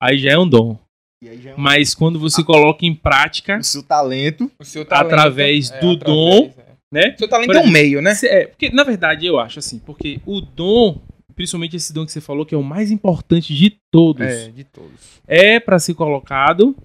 [0.01, 0.79] Aí já é um dom.
[1.23, 4.51] É um, Mas quando você coloca em prática, o seu talento.
[4.59, 6.70] O seu Através é, do através, dom, é.
[6.91, 7.15] Né?
[7.17, 8.13] Seu talento é um meio, né?
[8.23, 11.01] É, porque, na verdade, eu acho assim, porque o dom,
[11.35, 14.63] principalmente esse dom que você falou, que é o mais importante de todos, É, de
[14.63, 15.21] todos.
[15.27, 16.75] é para ser colocado,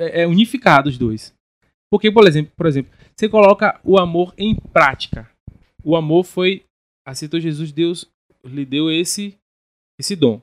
[0.00, 1.34] é, é unificado os dois.
[1.90, 5.30] Porque, por exemplo, por exemplo, você coloca o amor em prática.
[5.84, 6.64] O amor foi
[7.06, 8.08] aceitou Jesus, Deus
[8.44, 9.36] lhe deu esse
[10.00, 10.40] esse dom.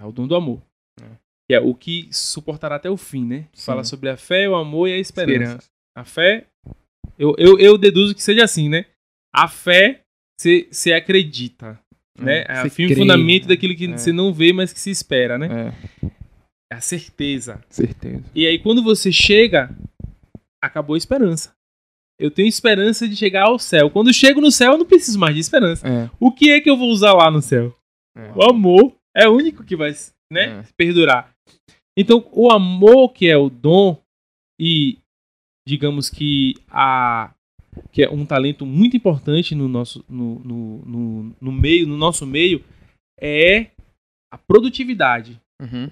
[0.00, 0.60] É o dom do amor.
[1.00, 1.04] É.
[1.48, 3.46] Que é o que suportará até o fim, né?
[3.52, 3.66] Sim.
[3.66, 5.42] Fala sobre a fé, o amor e a esperança.
[5.42, 5.70] Esperança.
[5.96, 6.46] A fé,
[7.18, 8.86] eu, eu, eu deduzo que seja assim, né?
[9.34, 10.02] A fé,
[10.38, 11.78] você acredita,
[12.18, 12.44] né?
[12.48, 13.48] É o fundamento né?
[13.48, 13.96] daquilo que É.
[13.96, 15.72] você não vê, mas que se espera, né?
[16.02, 16.06] É,
[16.72, 17.62] É a certeza.
[17.68, 18.24] certeza.
[18.34, 19.70] E aí, quando você chega,
[20.62, 21.54] acabou a esperança.
[22.20, 23.90] Eu tenho esperança de chegar ao céu.
[23.90, 25.86] Quando eu chego no céu, eu não preciso mais de esperança.
[25.88, 27.76] É, O que é que eu vou usar lá no céu?
[28.16, 28.30] é.
[28.36, 29.92] O amor é o único que vai
[30.30, 30.64] né, É.
[30.76, 31.34] perdurar.
[31.98, 34.00] Então, o amor, que é o dom,
[34.60, 34.98] e
[35.66, 37.32] digamos que a
[37.90, 42.26] que é um talento muito importante no nosso no, no, no, no meio, no nosso
[42.26, 42.62] meio,
[43.18, 43.68] é
[44.30, 45.88] a produtividade, Uhum.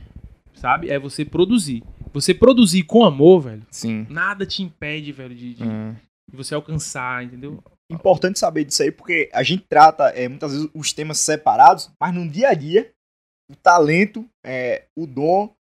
[0.54, 0.90] sabe?
[0.90, 1.82] É você produzir.
[2.12, 4.06] Você produzir com amor, velho, Sim.
[4.10, 5.92] nada te impede, velho, de, de- É.
[6.30, 7.62] de você alcançar, entendeu?
[7.90, 12.14] Importante saber disso aí, porque a gente trata é, muitas vezes os temas separados, mas
[12.14, 12.90] no dia a dia,
[13.50, 15.52] o talento, é, o dom,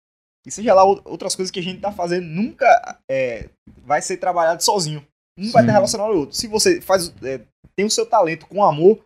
[0.46, 2.66] e seja lá ou- outras coisas que a gente tá fazendo, nunca
[3.10, 3.48] é,
[3.88, 5.00] vai ser trabalhado sozinho.
[5.36, 5.68] Um vai Sim.
[5.68, 6.36] estar relacionado ao outro.
[6.36, 7.40] Se você faz, é,
[7.74, 9.02] tem o seu talento com amor,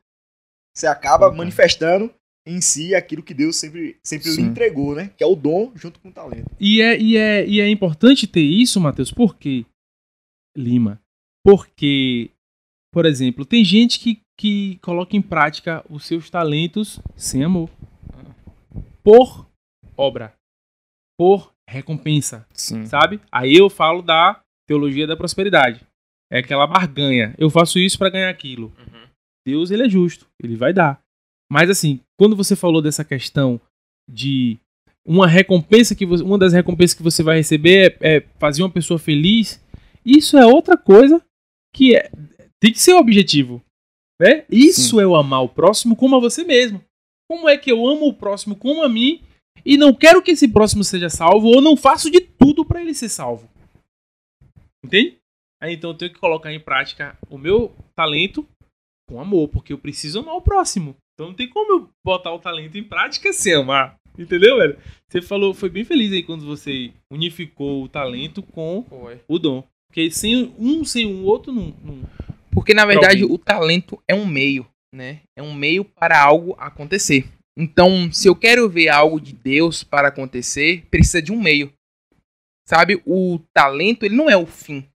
[0.77, 1.37] você acaba Uhum.
[1.37, 2.13] manifestando
[2.47, 5.13] em si aquilo que Deus sempre, sempre lhe entregou, né?
[5.17, 6.51] Que é o dom junto com o talento.
[6.59, 9.65] E é, e é, e é importante ter isso, Matheus, porque
[10.57, 11.01] Lima.
[11.47, 12.31] Porque,
[12.93, 17.71] por exemplo, tem gente que, que coloca em prática os seus talentos sem amor.
[19.05, 19.47] Por
[19.97, 20.35] obra.
[21.19, 22.47] Por recompensa.
[22.53, 22.87] Sim.
[22.87, 23.21] Sabe?
[23.31, 24.42] Aí eu falo da
[24.73, 25.87] teologia da prosperidade.
[26.31, 27.35] É aquela barganha.
[27.37, 28.73] Eu faço isso para ganhar aquilo.
[28.79, 29.07] Uhum.
[29.47, 30.27] Deus, ele é justo.
[30.43, 31.01] Ele vai dar.
[31.51, 33.61] Mas assim, quando você falou dessa questão
[34.11, 34.59] de
[35.07, 38.71] uma recompensa que você, uma das recompensas que você vai receber é, é fazer uma
[38.71, 39.63] pessoa feliz,
[40.05, 41.23] isso é outra coisa
[41.75, 42.11] que é,
[42.59, 43.63] tem que ser o objetivo.
[44.19, 44.45] Né?
[44.51, 46.83] Isso é o amar o próximo como a você mesmo.
[47.31, 49.21] Como é que eu amo o próximo como a mim
[49.65, 52.95] e não quero que esse próximo seja salvo ou não faço de tudo para ele
[52.95, 53.53] ser salvo?
[54.85, 55.19] Entende?
[55.63, 58.47] Aí então eu tenho que colocar em prática o meu talento
[59.09, 60.97] com amor, porque eu preciso amar o próximo.
[61.15, 63.97] Então não tem como eu botar o talento em prática sem amar.
[64.19, 64.77] Entendeu, velho?
[65.09, 69.21] Você falou, foi bem feliz aí quando você unificou o talento com Foi.
[69.29, 69.65] o dom.
[69.89, 71.75] Porque sem um sem o outro não.
[71.83, 72.03] não-
[72.51, 75.21] Porque na verdade o talento é um meio, né?
[75.37, 77.27] É um meio para algo acontecer.
[77.57, 81.71] Então, se eu quero ver algo de Deus para acontecer, precisa de um meio.
[82.67, 83.03] Sabe?
[83.07, 84.87] O talento, ele não é o fim.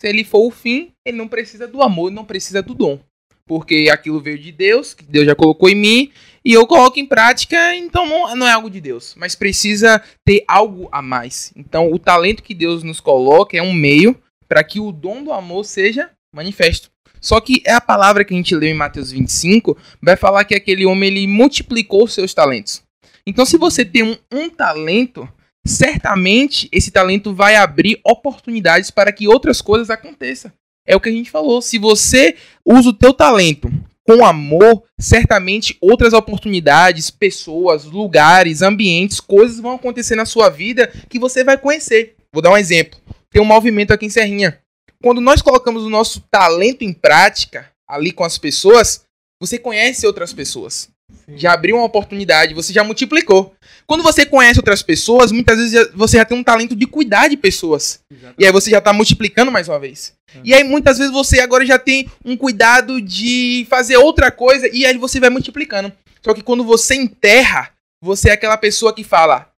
[0.00, 3.00] Se ele for o fim, ele não precisa do amor, não precisa do dom.
[3.46, 6.12] Porque aquilo veio de Deus, que Deus já colocou em mim,
[6.44, 9.14] e eu coloco em prática, então não, é algo de Deus.
[9.16, 11.52] Mas precisa ter algo a mais.
[11.56, 14.16] Então, o talento que Deus nos coloca é um meio
[14.48, 16.90] para que o dom do amor seja manifesto.
[17.20, 20.54] Só que é a palavra que a gente leu em Mateus 25, vai falar que
[20.54, 22.82] aquele homem ele multiplicou seus talentos.
[23.26, 25.26] Então, se você tem um, um talento,
[25.66, 30.52] certamente esse talento vai abrir oportunidades para que outras coisas aconteçam.
[30.86, 31.62] É o que a gente falou.
[31.62, 33.70] Se você usa o teu talento
[34.06, 41.18] com amor, certamente outras oportunidades, pessoas, lugares, ambientes, coisas vão acontecer na sua vida que
[41.18, 42.16] você vai conhecer.
[42.32, 43.00] Vou dar um exemplo.
[43.30, 44.60] Tem um movimento aqui em Serrinha.
[45.02, 49.04] Quando nós colocamos o nosso talento em prática ali com as pessoas,
[49.40, 50.90] você conhece outras pessoas.
[51.36, 53.54] Já abriu uma oportunidade, você já multiplicou.
[53.86, 57.36] Quando você conhece outras pessoas, muitas vezes você já tem um talento de cuidar de
[57.36, 58.00] pessoas.
[58.38, 60.14] E aí você já tá multiplicando mais uma vez.
[60.42, 64.84] E aí muitas vezes você agora já tem um cuidado de fazer outra coisa e
[64.84, 65.92] aí você vai multiplicando.
[66.22, 67.70] Só que quando você enterra,
[68.02, 69.50] você é aquela pessoa que fala: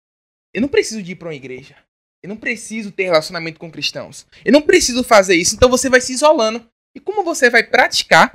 [0.52, 1.76] Eu não preciso de ir pra uma igreja.
[2.22, 4.26] Eu não preciso ter relacionamento com cristãos.
[4.42, 5.54] Eu não preciso fazer isso.
[5.54, 6.66] Então você vai se isolando.
[6.96, 8.32] E como você vai praticar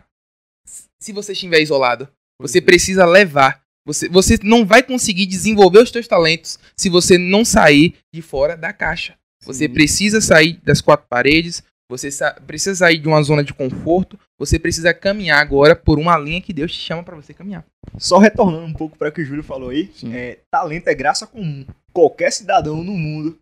[1.02, 2.08] se você estiver isolado?
[2.42, 3.62] Você precisa levar.
[3.86, 8.56] Você, você não vai conseguir desenvolver os seus talentos se você não sair de fora
[8.56, 9.16] da caixa.
[9.44, 9.74] Você Sim.
[9.74, 11.64] precisa sair das quatro paredes.
[11.90, 14.20] Você sa- precisa sair de uma zona de conforto.
[14.38, 17.66] Você precisa caminhar agora por uma linha que Deus te chama para você caminhar.
[17.98, 20.14] Só retornando um pouco para o que o Júlio falou aí, Sim.
[20.14, 21.66] é, talento é graça comum.
[21.92, 23.38] Qualquer cidadão no mundo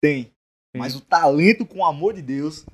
[0.00, 0.30] tem.
[0.76, 2.64] Mas o talento com o amor de Deus,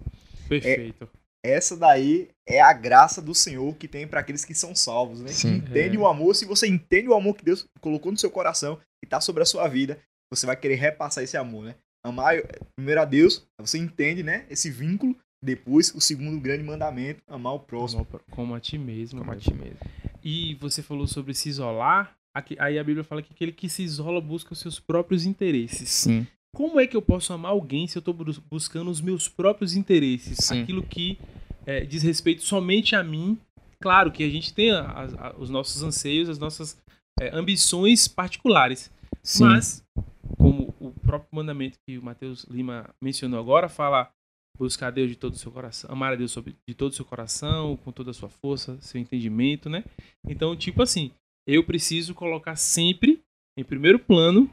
[0.49, 1.09] Perfeito.
[1.44, 5.28] Essa daí é a graça do Senhor que tem para aqueles que são salvos, né?
[5.28, 5.61] Sim.
[5.61, 6.00] que entende É.
[6.00, 9.20] o amor, se você entende o amor que Deus colocou no seu coração e tá
[9.20, 9.98] sobre a sua vida,
[10.33, 11.74] você vai querer repassar esse amor, né?
[12.04, 12.35] Amar
[12.76, 15.16] primeiro a Deus, você entende, né, esse vínculo.
[15.42, 18.07] Depois, o segundo grande mandamento, amar o próximo.
[18.07, 19.18] Como, como a ti mesmo.
[19.20, 19.44] Como a velho.
[19.44, 19.78] ti mesmo.
[20.22, 22.16] E você falou sobre se isolar.
[22.35, 25.88] Aqui- aí a Bíblia fala que aquele que se isola busca os seus próprios interesses.
[25.90, 26.26] Sim.
[26.55, 28.14] Como é que eu posso amar alguém se eu estou
[28.51, 30.38] buscando os meus próprios interesses?
[30.40, 30.62] Sim.
[30.62, 31.19] Aquilo que
[31.67, 33.37] é, diz respeito somente a mim.
[33.83, 36.81] Claro que a gente tem a- a- os nossos anseios, as nossas
[37.21, 38.90] é, ambições particulares.
[39.23, 39.45] Sim.
[39.45, 39.85] Mas,
[40.37, 44.11] como o próprio mandamento que o Mateus Lima mencionou agora, fala
[44.59, 46.95] buscar a Deus de todo o seu coração, amar a Deus sobre, de todo o
[46.95, 49.85] seu coração, com toda a sua força, seu entendimento, né?
[50.29, 51.11] Então, tipo assim,
[51.47, 53.21] eu preciso colocar sempre
[53.59, 54.49] em primeiro plano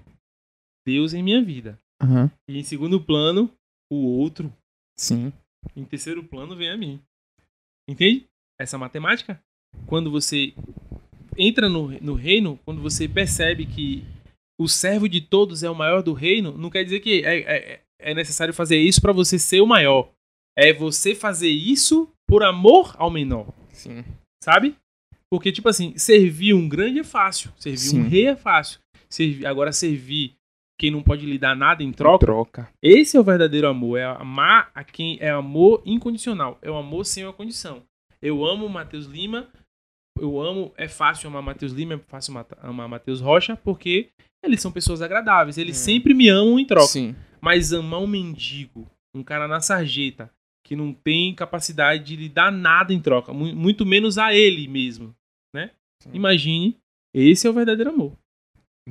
[0.88, 1.80] Deus em minha vida.
[2.02, 2.32] Aham.
[2.48, 3.50] E em segundo plano,
[3.92, 4.52] o outro.
[4.98, 5.32] Sim.
[5.76, 7.02] Em terceiro plano, vem a mim.
[7.88, 8.28] Entende?
[8.60, 9.42] Essa matemática.
[9.86, 10.54] Quando você
[11.38, 14.04] entra no, no reino, quando você percebe que
[14.60, 17.82] o servo de todos é o maior do reino, não quer dizer que é, é,
[18.00, 20.12] é necessário fazer isso para você ser o maior.
[20.58, 23.48] É você fazer isso por amor ao menor.
[23.72, 24.04] Sim.
[24.44, 24.76] Sabe?
[25.30, 27.52] Porque, tipo assim, servir um grande é fácil.
[27.58, 28.02] Servir Sim.
[28.02, 28.80] um rei é fácil.
[29.10, 30.36] Servir, agora, servir
[30.82, 32.26] quem não pode lhe dar nada em troca.
[32.26, 32.70] Troca.
[32.82, 33.98] Esse é o verdadeiro amor.
[34.00, 36.58] É amar a quem é amor incondicional.
[36.60, 37.84] É o amor sem uma condição.
[38.20, 39.48] Eu amo o Matheus Lima.
[40.20, 40.74] Eu amo.
[40.76, 41.94] É fácil amar Matheus Lima.
[41.94, 43.56] É fácil amar Matheus Rocha.
[43.58, 44.10] Porque
[44.44, 45.58] eles são pessoas agradáveis.
[45.60, 45.84] Eles É.
[45.84, 46.88] sempre me amam em troca.
[46.88, 47.16] Sim.
[47.40, 50.32] Mas amar um mendigo, um cara na sarjeta,
[50.66, 54.68] que não tem capacidade de lhe dar nada em troca, mu- muito menos a ele
[54.68, 55.14] mesmo,
[55.54, 55.72] né?
[56.02, 56.10] Sim.
[56.14, 56.76] Imagine,
[57.14, 58.14] esse é o verdadeiro amor.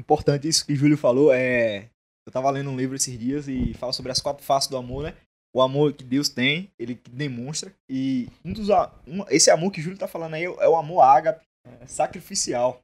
[0.00, 1.88] Importante isso que o Júlio falou, é...
[2.26, 5.02] Eu tava lendo um livro esses dias e fala sobre as quatro faces do amor,
[5.04, 5.14] né?
[5.52, 7.74] o amor que Deus tem, ele demonstra.
[7.88, 8.68] E um dos,
[9.06, 11.44] um- esse amor que o Júlio tá falando aí é o amor ágape,
[11.82, 12.80] é sacrificial.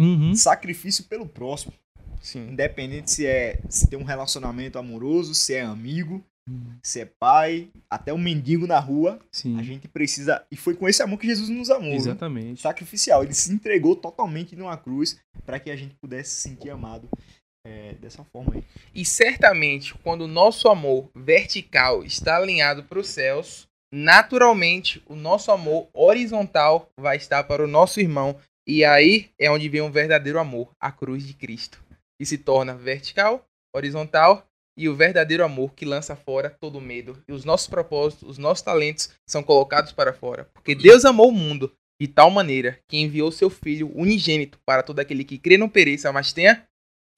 [0.00, 0.34] Uhum.
[0.34, 1.72] Sacrifício pelo próximo.
[2.20, 2.50] Sim.
[2.50, 6.24] Independente se é se tem um relacionamento amoroso, se é amigo,
[6.82, 9.58] se é pai, até um mendigo na rua, Sim.
[9.58, 10.44] a gente precisa.
[10.50, 11.90] E foi com esse amor que Jesus nos amou.
[11.90, 11.96] né?
[11.96, 12.62] Exatamente.
[12.62, 13.24] Sacrificial.
[13.24, 17.08] Ele se entregou totalmente numa cruz para que a gente pudesse se sentir amado
[17.66, 18.64] é, dessa forma aí.
[18.94, 25.50] E certamente, quando o nosso amor vertical está alinhado para os céus, naturalmente o nosso
[25.50, 28.38] amor horizontal vai estar para o nosso irmão.
[28.68, 31.82] E aí é onde vem um verdadeiro amor, a cruz de Cristo.
[32.20, 34.45] E se torna vertical, horizontal
[34.76, 37.22] e o verdadeiro amor que lança fora todo medo.
[37.26, 40.48] E os nossos propósitos, os nossos talentos são colocados para fora.
[40.52, 45.00] Porque Deus amou o mundo de tal maneira que enviou seu Filho unigênito para todo
[45.00, 46.66] aquele que crê não pereça, mas tenha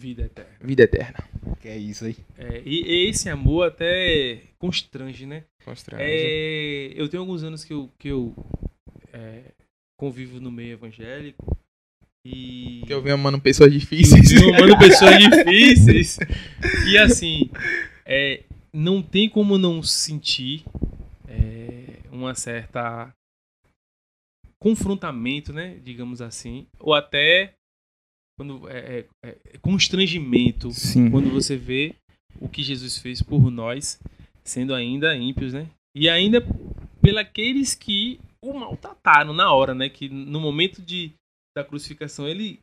[0.01, 0.57] Vida eterna.
[0.61, 1.29] vida eterna.
[1.61, 2.17] Que é isso aí.
[2.37, 5.43] É, e esse amor até constrange, né?
[5.65, 6.05] Constrange.
[6.05, 8.33] É, eu tenho alguns anos que eu, que eu
[9.13, 9.43] é,
[9.99, 11.58] convivo no meio evangélico
[12.29, 14.31] e Que eu venho amando pessoas difíceis.
[14.43, 16.19] amando pessoas difíceis.
[16.87, 17.51] E assim,
[18.05, 20.65] é, não tem como não sentir
[21.27, 23.13] é, uma certa
[24.61, 25.79] confrontamento, né?
[25.83, 27.55] Digamos assim, ou até
[28.39, 31.11] quando é, é, é, constrangimento Sim.
[31.11, 31.95] quando você vê
[32.41, 34.01] o que Jesus fez por nós,
[34.45, 35.69] sendo ainda ímpios, né?
[35.97, 36.41] E ainda
[37.01, 39.89] pelaqueles que o maltrataram na hora, né?
[39.89, 41.13] Que no momento de,
[41.63, 42.61] da crucificação ele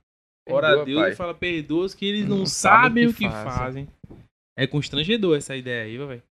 [0.47, 1.11] ora Perdoa, a Deus Pai.
[1.11, 3.87] e fala perdoa que eles não, Não sabem o que fazem.
[4.57, 6.23] É constrangedor essa ideia aí, velho.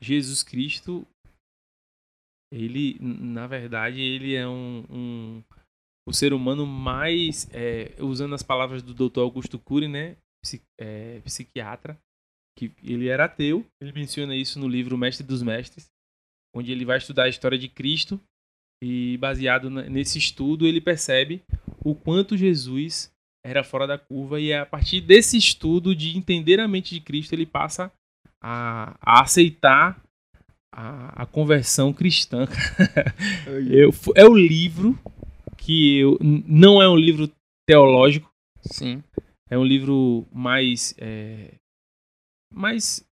[0.00, 1.06] Jesus Cristo,
[2.52, 5.44] ele, na verdade, ele é um, um-
[6.08, 9.20] o ser humano mais, é, usando as palavras do Dr.
[9.20, 11.98] Augusto Cury, né, psi- é, psiquiatra,
[12.56, 13.66] que ele era ateu.
[13.82, 15.90] Ele menciona isso no livro Mestre dos Mestres,
[16.54, 18.20] onde ele vai estudar a história de Cristo
[18.82, 21.42] e baseado nesse estudo ele percebe
[21.84, 23.12] o quanto Jesus
[23.44, 27.00] era fora da curva e é a partir desse estudo de entender a mente de
[27.00, 27.92] Cristo ele passa
[28.42, 30.02] a, a aceitar
[30.72, 32.46] a, a conversão cristã.
[33.70, 34.98] Eu, é o livro
[35.56, 37.30] que eu, não é um livro
[37.66, 39.02] teológico, Sim.
[39.50, 41.54] é um livro mais é,
[42.52, 43.04] mais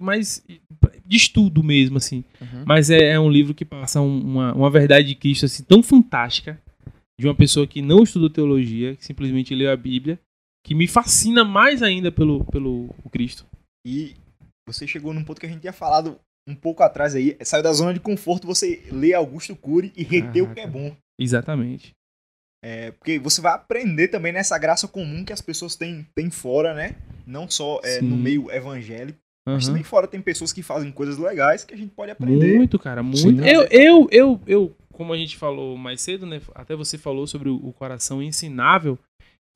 [0.00, 0.44] mais
[1.08, 2.22] de estudo mesmo assim.
[2.40, 2.64] Uhum.
[2.66, 5.82] Mas é, é um livro que passa um- uma, uma verdade de Cristo assim, tão
[5.82, 6.60] fantástica
[7.18, 10.20] de uma pessoa que não estudou teologia, que simplesmente leu a Bíblia,
[10.64, 13.46] que me fascina mais ainda pelo, pelo Cristo.
[13.86, 14.14] E
[14.68, 17.36] você chegou num ponto que a gente tinha falado um pouco atrás aí.
[17.42, 20.94] Saiu da zona de conforto, você lê Augusto Cury e reter o que é bom.
[21.18, 21.92] Exatamente.
[22.64, 26.74] É, porque você vai aprender também nessa graça comum que as pessoas têm, têm fora,
[26.74, 26.96] né?
[27.26, 29.72] Não só é, no meio evangélico, mas Aham.
[29.72, 32.56] também fora tem pessoas que fazem coisas legais que a gente pode aprender.
[32.56, 33.18] Muito, cara, muito.
[33.18, 33.40] Sim.
[33.46, 36.40] Eu, eu, eu, eu, como a gente falou mais cedo, né?
[36.54, 38.98] Até você falou sobre o, o coração ensinável.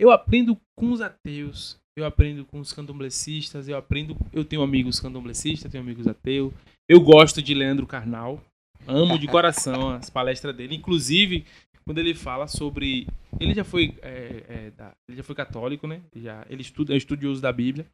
[0.01, 4.17] Eu aprendo com os ateus, eu aprendo com os candomblecistas, eu aprendo.
[4.33, 6.53] Eu tenho amigos candomblecistas, tenho amigos ateus.
[6.89, 8.43] Eu gosto de Leandro Carnal.
[8.87, 10.75] Amo de coração as palestras dele.
[10.75, 11.45] Inclusive,
[11.85, 13.07] quando ele fala sobre.
[13.39, 13.95] Ele já foi.
[14.03, 16.01] é, é, da- ele já foi católico, né?
[16.17, 17.87] Já, ele estuda, é estudioso da Bíblia.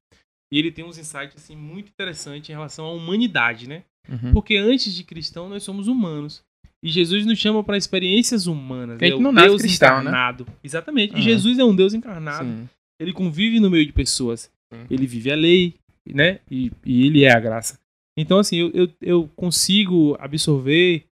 [0.52, 3.84] E ele tem uns insights assim, muito interessantes em relação à humanidade, né?
[4.08, 4.32] Uhum.
[4.32, 6.42] Porque antes de cristão, nós somos humanos.
[6.82, 8.98] E Jesus nos chama para experiências humanas.
[8.98, 10.00] Gente é nasce Deus cristão, né?
[10.02, 10.46] encarnado.
[10.62, 11.12] Exatamente.
[11.12, 11.18] Uhum.
[11.18, 12.48] E Jesus é um Deus encarnado.
[12.48, 12.68] Sim.
[13.00, 14.50] Ele convive no meio de pessoas.
[14.72, 14.86] Sim.
[14.88, 15.74] Ele vive a lei,
[16.06, 16.40] né?
[16.50, 17.78] E, e ele é a graça.
[18.16, 21.04] Então, assim, eu, eu, eu consigo absorver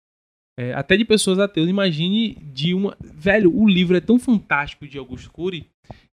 [0.58, 1.68] é, até de pessoas ateus.
[1.68, 2.96] Imagine de uma.
[3.00, 5.66] Velho, o livro é tão fantástico de Augusto Cury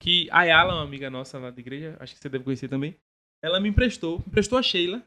[0.00, 2.94] que a Ayala, uma amiga nossa lá da igreja, acho que você deve conhecer também,
[3.42, 4.22] ela me emprestou.
[4.26, 5.02] Emprestou a Sheila,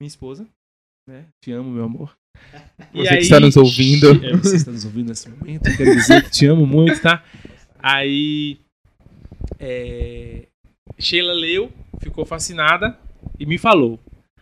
[0.00, 0.46] minha esposa.
[1.08, 1.26] Né?
[1.42, 2.16] Te amo, meu amor.
[2.92, 4.10] E Você que está nos ouvindo.
[4.24, 5.64] É, você está nos ouvindo nesse momento.
[5.74, 7.24] Quero dizer que te amo muito, tá?
[7.78, 8.58] Aí.
[9.58, 10.46] é,
[10.98, 12.98] Sheila leu, ficou fascinada
[13.38, 13.98] e me falou.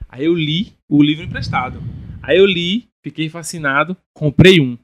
[0.09, 1.81] Aí eu li o livro emprestado.
[2.23, 4.79] Aí eu li, fiquei fascinado, comprei um.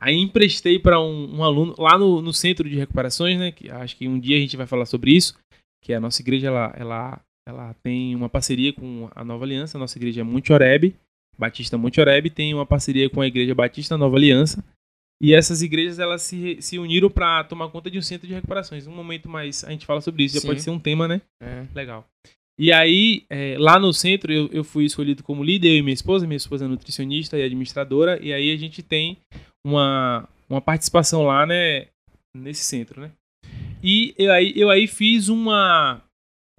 [0.00, 3.52] Aí emprestei para um, um aluno lá no, no centro de recuperações, né?
[3.52, 5.38] Que acho que um dia a gente vai falar sobre isso.
[5.82, 7.20] Que a nossa igreja ela, ela,
[7.50, 9.76] ela tem uma parceria com a Nova Aliança.
[9.76, 10.94] A nossa igreja é Monte Oreb,
[11.38, 14.64] Batista Monte Oreb, tem uma parceria com a igreja Batista Nova Aliança.
[15.22, 18.86] E essas igrejas elas se, se uniram para tomar conta de um centro de recuperações.
[18.86, 20.46] Um momento mais a gente fala sobre isso, já Sim.
[20.46, 21.20] pode ser um tema, né?
[21.42, 21.66] É.
[21.74, 22.06] Legal.
[22.58, 25.94] E aí, é, lá no centro, eu, eu fui escolhido como líder, eu e minha
[25.94, 26.26] esposa.
[26.26, 28.18] Minha esposa é nutricionista e administradora.
[28.22, 29.18] E aí a gente tem
[29.66, 31.86] uma, uma participação lá, né?
[32.36, 33.10] Nesse centro, né?
[33.82, 36.02] E eu aí, eu aí fiz uma,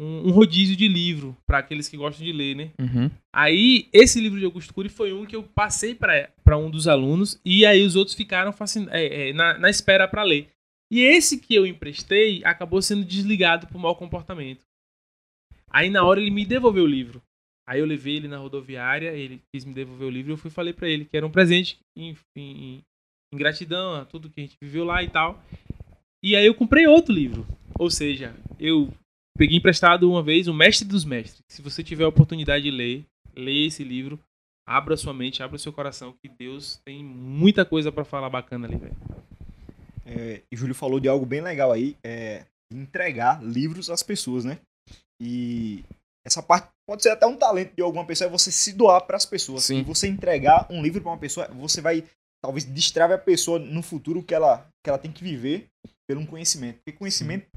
[0.02, 2.72] um, um rodízio de livro para aqueles que gostam de ler, né?
[2.80, 3.12] Uhum.
[3.32, 7.39] Aí, esse livro de Augusto Cury foi um que eu passei para um dos alunos
[7.45, 8.88] e aí os outros ficaram fascin...
[8.89, 10.49] é, é, na, na espera para ler.
[10.91, 14.66] E esse que eu emprestei acabou sendo desligado por mau comportamento.
[15.70, 17.22] Aí, na hora, ele me devolveu o livro.
[17.70, 20.49] Aí eu levei ele na rodoviária, ele quis me devolver o livro e eu fui
[20.49, 22.84] falei para ele que era um presente em, em
[23.34, 25.41] gratidão a tudo que a gente viveu lá e tal.
[26.24, 27.47] E aí eu comprei outro livro.
[27.80, 28.91] Ou seja, eu
[29.42, 31.42] peguei emprestado uma vez o Mestre dos Mestres.
[31.48, 34.20] Se você tiver a oportunidade de ler, leia esse livro,
[34.70, 38.78] abra sua mente, abra seu coração, que Deus tem muita coisa para falar bacana ali,
[38.78, 38.96] velho.
[40.06, 44.60] É, e Júlio falou de algo bem legal aí, é entregar livros às pessoas, né?
[45.20, 45.84] E
[46.24, 49.18] essa parte pode ser até um talento de alguma pessoa, é você se doar para
[49.18, 49.64] as pessoas.
[49.64, 49.80] Sim.
[49.80, 52.04] E você entregar um livro para uma pessoa, você vai
[52.44, 55.68] talvez destrave a pessoa no futuro que ela, que ela tem que viver
[56.08, 56.76] pelo um conhecimento.
[56.76, 57.48] Porque conhecimento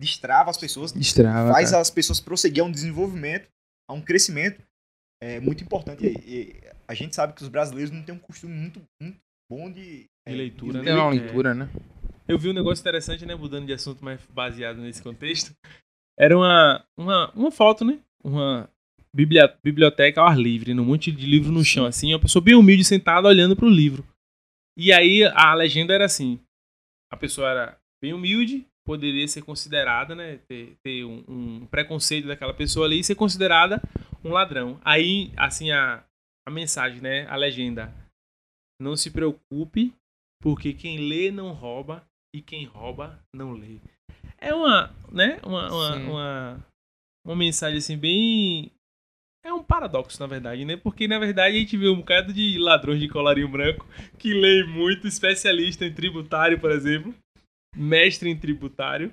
[0.00, 1.52] destrava as pessoas, Destrava.
[1.52, 1.82] faz cara.
[1.82, 3.48] as pessoas prosseguir a um desenvolvimento,
[3.88, 4.60] a um crescimento
[5.22, 6.04] é muito importante.
[6.06, 9.18] E, e a gente sabe que os brasileiros não têm um costume muito, muito
[9.50, 10.84] bom de, é, De leitura, de né?
[10.84, 11.18] Tem uma É.
[11.20, 11.68] leitura, né?
[12.26, 13.34] Eu vi um negócio interessante, né?
[13.34, 15.52] Mudando de assunto, mas baseado nesse contexto.
[16.18, 17.98] Era uma, uma, uma foto, né?
[18.24, 18.70] Uma
[19.62, 22.12] biblioteca ao ar livre, num monte de livro no chão, assim.
[22.14, 24.06] Uma pessoa bem humilde sentada olhando pro livro.
[24.78, 26.38] E aí a legenda era assim:
[27.12, 30.40] a pessoa era bem humilde, poderia ser considerada, né?
[30.48, 33.80] Ter, ter um, um preconceito daquela pessoa ali e ser considerada
[34.24, 34.80] um ladrão.
[34.84, 36.02] Aí, assim, a,
[36.44, 37.24] a mensagem, né?
[37.28, 37.94] A legenda.
[38.82, 39.94] Não se preocupe,
[40.42, 43.78] porque quem lê não rouba e quem rouba não lê.
[44.36, 45.38] É uma, né?
[45.44, 46.66] Uma, uma, uma,
[47.24, 48.72] uma mensagem assim bem.
[49.46, 50.76] É um paradoxo, na verdade, né?
[50.76, 53.86] Porque, na verdade, a gente vê um bocado de ladrões de colarinho branco
[54.18, 57.14] que leem muito, especialista em tributário, por exemplo,
[57.76, 59.12] mestre em tributário,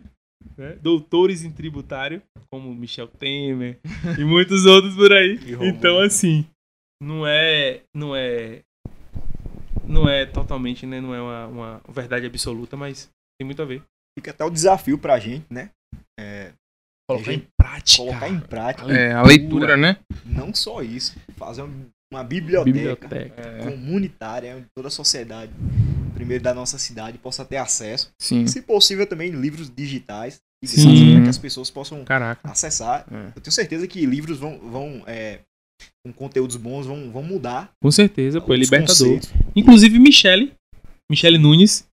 [0.57, 0.73] né?
[0.81, 3.79] doutores em tributário, como Michel Temer
[4.17, 5.39] e muitos outros por aí.
[5.61, 6.45] Então, assim,
[7.01, 8.61] não é, não é,
[9.85, 10.99] não é totalmente, né?
[11.01, 13.81] Não é uma, uma verdade absoluta, mas tem muito a ver.
[14.17, 15.69] Fica até o desafio pra gente, né?
[17.09, 18.03] Colocar Gente, em prática.
[18.03, 18.91] Colocar em prática.
[18.91, 19.97] É, a leitura, né?
[20.25, 22.71] Não só isso, fazer um- uma biblioteca,
[23.07, 23.57] Biblioteca.
[23.63, 25.51] comunitária, onde toda a sociedade,
[26.17, 28.11] primeiro da nossa cidade, possa ter acesso.
[28.19, 28.47] Sim.
[28.47, 31.13] Se possível, também livros digitais, Sim.
[31.13, 32.49] para que as pessoas possam Caraca.
[32.49, 33.05] acessar.
[33.11, 33.31] É.
[33.35, 35.41] Eu tenho certeza que livros vão, vão é,
[36.05, 37.71] com conteúdos bons, vão, vão mudar.
[37.81, 38.87] Com certeza, pô, é libertador.
[38.87, 39.29] conceitos.
[39.55, 40.53] Inclusive, Michele,
[41.09, 41.87] Michele Nunes,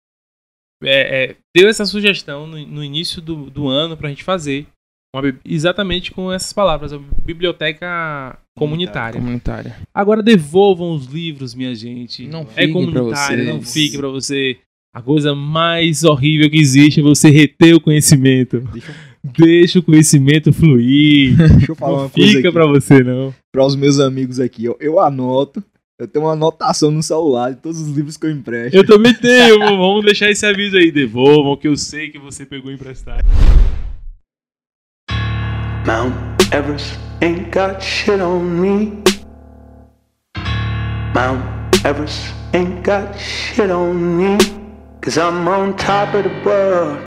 [0.83, 4.67] é, é, deu essa sugestão no, no início do, do ano pra gente fazer.
[5.15, 9.21] Uma exatamente com essas palavras, a biblioteca comunitária.
[9.21, 9.77] Comunitária.
[9.95, 12.27] Agora devolvam os livros, minha gente.
[12.27, 14.59] Não é comunitário, não fique pra você.
[14.95, 18.61] A coisa mais horrível que existe é você reter o conhecimento.
[18.73, 18.95] Deixa eu,
[19.33, 21.35] Deixa o conhecimento fluir.
[21.59, 23.35] deixa eu falar não uma coisa fica pra você, não.
[23.53, 24.65] para os meus amigos aqui.
[24.65, 25.65] Eu, eu anoto,
[25.99, 28.77] eu tenho uma anotação no celular de todos os livros que eu empresto.
[28.77, 29.59] Eu também tenho.
[29.61, 30.93] Vamos deixar esse aviso aí.
[30.93, 33.25] Devolvam, que eu sei que você pegou emprestado.
[35.87, 36.15] Mount
[36.55, 39.03] Everest ain't got shit on me.
[41.13, 44.39] Mount Everest ain't got shit on me.
[45.03, 47.07] Cause I'm on top of the world.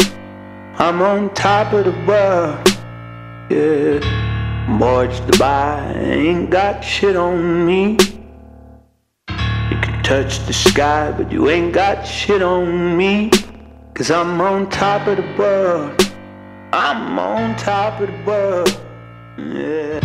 [0.77, 2.59] I'm on top of the world.
[3.49, 4.67] Yeah.
[4.69, 7.93] Mortgage Dubai ain't got shit on me.
[9.71, 13.31] You can touch the sky, but you ain't got shit on me.
[13.95, 16.06] Cause I'm on top of the world.
[16.73, 18.77] I'm on top of the world.
[19.37, 20.01] Yeah.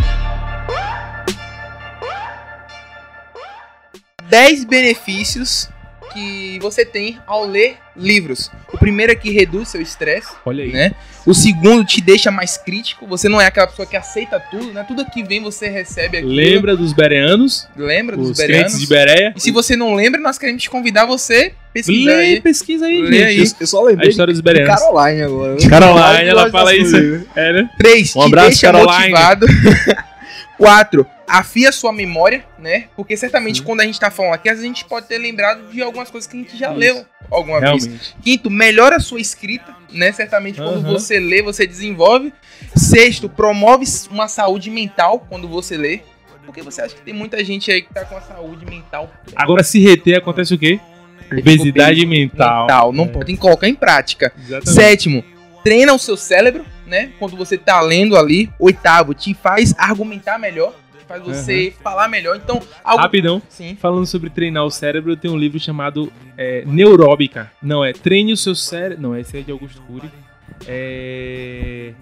[4.28, 5.68] 10 benefícios
[6.12, 8.50] que você tem ao ler livros.
[8.72, 10.72] O primeiro é que reduz seu estresse, Olha aí.
[10.72, 10.92] né?
[11.24, 13.06] O segundo te deixa mais crítico.
[13.06, 14.84] Você não é aquela pessoa que aceita tudo, né?
[14.86, 16.26] Tudo que vem você recebe aqui.
[16.26, 17.68] Lembra dos bereanos?
[17.76, 18.80] Lembra dos Os crentes berianos.
[18.80, 19.32] de Bereia?
[19.36, 22.40] E se você não lembra, nós queremos te convidar você pesquisar Lê, aí.
[22.40, 23.24] pesquisa aí, Lê gente.
[23.24, 23.38] aí.
[23.38, 24.74] Eu, eu só A lembrei história dos bereanos.
[24.80, 25.56] Caroline agora.
[25.68, 26.96] Caroline, ela fala isso.
[27.34, 27.70] É, né?
[27.78, 28.16] 3.
[28.16, 29.10] Um abraço, te deixa Caroline.
[29.10, 29.46] motivado.
[30.58, 31.06] 4.
[31.26, 32.88] Afia sua memória, né?
[32.94, 33.64] Porque certamente Sim.
[33.64, 36.10] quando a gente tá falando aqui, às vezes a gente pode ter lembrado de algumas
[36.10, 36.78] coisas que a gente já Isso.
[36.78, 37.84] leu alguma vez.
[37.84, 38.16] Realmente.
[38.22, 40.12] Quinto, melhora a sua escrita, né?
[40.12, 40.92] Certamente quando Aham.
[40.92, 42.32] você lê, você desenvolve.
[42.76, 46.00] Sexto, promove uma saúde mental quando você lê.
[46.44, 49.10] Porque você acha que tem muita gente aí que tá com a saúde mental.
[49.34, 50.78] Agora, se reter, acontece o quê?
[51.32, 52.62] Obesidade mental.
[52.62, 52.92] mental.
[52.92, 53.08] Não É.
[53.08, 54.32] podem colocar em prática.
[54.36, 54.70] Exatamente.
[54.74, 55.24] Sétimo,
[55.64, 57.10] treina o seu cérebro, né?
[57.18, 58.50] Quando você tá lendo ali.
[58.58, 60.74] Oitavo, te faz argumentar melhor.
[60.98, 62.36] Te faz você falar melhor.
[62.36, 63.02] Então, algo.
[63.02, 63.40] Rapidão.
[63.48, 63.76] Sim.
[63.80, 67.50] Falando sobre treinar o cérebro, eu tenho um livro chamado é, Neuróbica.
[67.62, 69.02] Não, é Treine o seu cérebro.
[69.02, 70.10] Não, esse é de Augusto Cury.
[70.68, 71.92] É.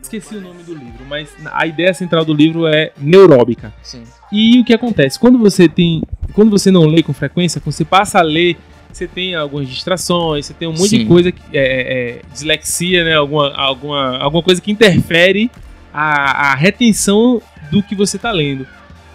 [0.00, 3.74] esqueci o nome do livro, mas a ideia central do livro é neuróbica.
[3.82, 4.04] Sim.
[4.32, 5.18] E o que acontece?
[5.18, 6.02] Quando você tem.
[6.32, 8.56] Quando você não lê com frequência, quando você passa a ler,
[8.92, 10.98] você tem algumas distrações, você tem um monte Sim.
[10.98, 11.40] de coisa que.
[11.52, 13.14] É, é, dislexia, né?
[13.14, 15.50] Alguma, alguma, alguma coisa que interfere
[15.92, 18.66] a, a retenção do que você tá lendo.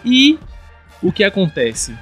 [0.05, 0.37] E
[1.01, 1.95] o que acontece?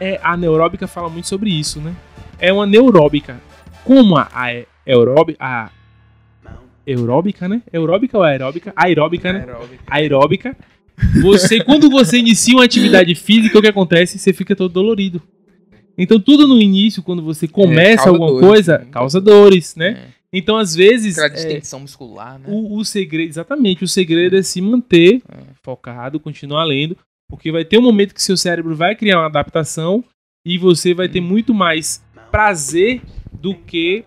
[0.00, 1.94] É, a neuróbica fala muito sobre isso, né?
[2.38, 3.40] É uma neuróbica.
[3.84, 4.46] Como a, a
[4.86, 5.38] aeróbica.
[5.40, 5.70] A
[6.86, 7.62] aeróbica, né?
[7.72, 8.72] Aeróbica ou aeróbica?
[8.76, 9.40] Aeróbica, né?
[9.40, 9.84] Aeróbica.
[9.86, 10.56] aeróbica.
[11.22, 14.18] Você, quando você inicia uma atividade física, o que acontece?
[14.18, 15.22] Você fica todo dolorido.
[15.98, 18.86] Então, tudo no início, quando você começa causa alguma dores, coisa, né?
[18.90, 19.88] causa dores, né?
[20.14, 20.18] É.
[20.32, 22.46] Então, às vezes, Aquela é, distensão muscular, né?
[22.48, 25.22] o, o segredo, exatamente, o segredo é se manter
[25.62, 26.96] focado, continuar lendo,
[27.28, 30.04] porque vai ter um momento que seu cérebro vai criar uma adaptação
[30.46, 34.04] e você vai ter muito mais prazer do que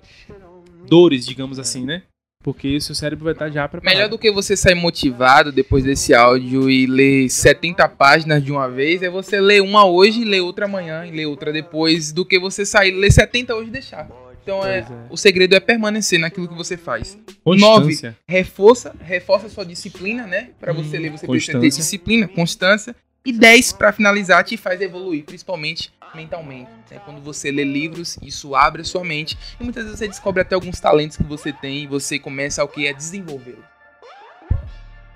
[0.88, 2.04] dores, digamos assim, né?
[2.44, 3.96] Porque o seu cérebro vai estar já preparado.
[3.96, 8.68] Melhor do que você sair motivado depois desse áudio e ler 70 páginas de uma
[8.68, 12.40] vez, é você ler uma hoje, ler outra amanhã e ler outra depois, do que
[12.40, 14.08] você sair, ler 70 hoje e deixar.
[14.44, 14.86] Então é, é.
[15.08, 17.16] o segredo é permanecer naquilo que você faz.
[17.44, 18.18] Constância.
[18.28, 20.50] Reforça, reforça sua disciplina, né?
[20.60, 21.80] Pra você Hum, ler, você precisa ter constância.
[21.84, 22.96] disciplina, constância.
[23.24, 26.70] E 10 pra finalizar te faz evoluir, principalmente mentalmente.
[26.90, 27.00] né?
[27.06, 30.56] Quando você lê livros, isso abre a sua mente e muitas vezes você descobre até
[30.56, 33.64] alguns talentos que você tem e você começa o que é desenvolvê-lo.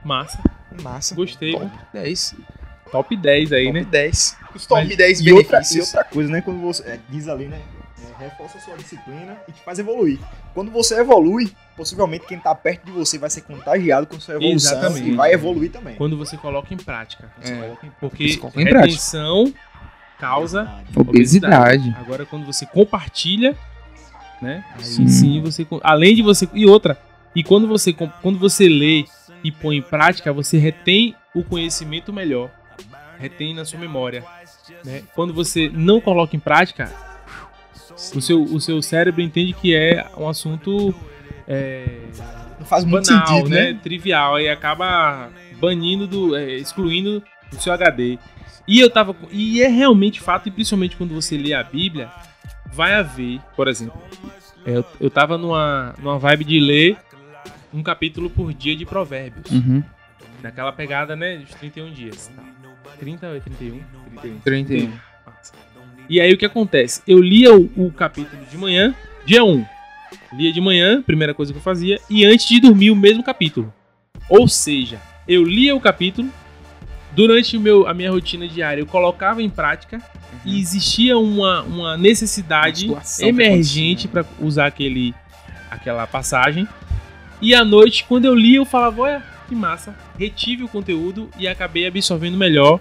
[0.03, 0.39] Massa.
[0.81, 1.15] Massa.
[1.15, 1.87] Gostei, Top né?
[1.93, 2.35] 10.
[2.91, 3.85] Top 10 aí, top né?
[3.89, 4.37] 10.
[4.53, 5.87] Os top Mas- 10 E outra, e benefícios.
[5.87, 6.41] outra coisa, né?
[6.41, 7.59] Quando você é, diz ali, né?
[8.19, 10.19] É, reforça a sua disciplina e te faz evoluir.
[10.53, 14.77] Quando você evolui, possivelmente quem tá perto de você vai ser contagiado com sua evolução
[14.77, 15.09] Exatamente.
[15.09, 15.95] e vai evoluir também.
[15.95, 17.31] Quando você coloca em prática.
[17.41, 17.61] Você É.
[17.61, 18.85] coloca em- Porque Você coloca em prática.
[18.87, 19.53] retenção
[20.19, 21.95] causa Obesidade.
[21.99, 23.55] Agora, quando você compartilha,
[24.41, 24.63] né?
[24.77, 25.07] Aí Sim.
[25.07, 25.41] sim.
[25.41, 25.65] você.
[25.83, 26.47] Além de você.
[26.53, 26.97] E outra.
[27.35, 29.05] E quando você, quando você lê
[29.43, 32.49] e põe em prática, você retém o conhecimento melhor.
[33.19, 34.23] Retém na sua memória.
[34.83, 35.03] Né?
[35.13, 36.91] Quando você não coloca em prática,
[37.95, 40.93] o seu, o seu cérebro entende que é um assunto
[41.47, 41.85] é,
[42.59, 43.73] Não faz muito banal, sentido, né?
[43.73, 43.79] né?
[43.81, 44.39] Trivial.
[44.39, 45.29] E acaba
[45.59, 48.19] banindo, do, é, excluindo do seu HD.
[48.67, 49.15] E eu tava.
[49.31, 52.09] E é realmente fato, e principalmente quando você lê a Bíblia,
[52.71, 54.01] vai haver, por exemplo.
[54.65, 56.97] é, eu, eu tava numa, numa vibe de ler
[57.73, 59.51] um capítulo por dia de provérbios.
[59.51, 59.83] Uhum.
[60.41, 61.37] Naquela pegada, né?
[61.37, 62.31] Dos 31 dias.
[62.35, 62.43] Tá.
[62.99, 63.81] 30 ou é 31?
[64.21, 64.39] 31.
[64.39, 65.14] 31.
[66.09, 67.01] E aí o que acontece?
[67.07, 68.93] Eu lia o, o capítulo de manhã,
[69.25, 69.65] dia 1.
[70.33, 73.73] Lia de manhã, primeira coisa que eu fazia, e antes de dormir o mesmo capítulo.
[74.29, 76.29] Ou seja, eu lia o capítulo,
[77.15, 80.01] durante o meu, a minha rotina diária eu colocava em prática
[80.43, 85.15] e existia uma, uma necessidade Uma emergente para usar aquele,
[85.71, 86.67] aquela passagem.
[87.41, 91.47] E à noite, quando eu lia, eu falava, olha, que massa, retive o conteúdo e
[91.47, 92.79] acabei absorvendo melhor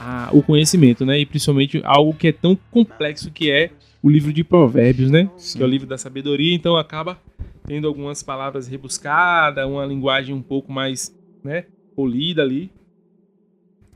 [0.00, 1.18] a- o conhecimento, né?
[1.18, 3.70] E principalmente algo que é tão complexo que é
[4.02, 5.28] o livro de provérbios, né?
[5.56, 7.18] Que é o livro da sabedoria, então acaba
[7.66, 12.70] tendo algumas palavras rebuscadas, uma linguagem um pouco mais, né, polida ali.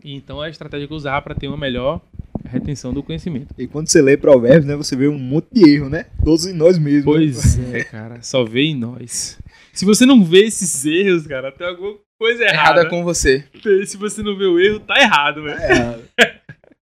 [0.05, 2.01] E então é a estratégia que eu usava para ter uma melhor
[2.45, 3.55] retenção do conhecimento.
[3.57, 4.77] E quando você lê provérbios, né?
[4.77, 6.07] Você vê um monte de erro, né?
[6.25, 7.05] Todos em nós mesmos.
[7.05, 9.39] Pois é, cara, só vê em nós.
[9.73, 12.81] Se você não vê esses erros, cara, tem alguma coisa errada.
[12.81, 13.45] Errada com você.
[13.85, 15.59] Se você não vê o erro, tá errado, velho.
[15.61, 16.35] É,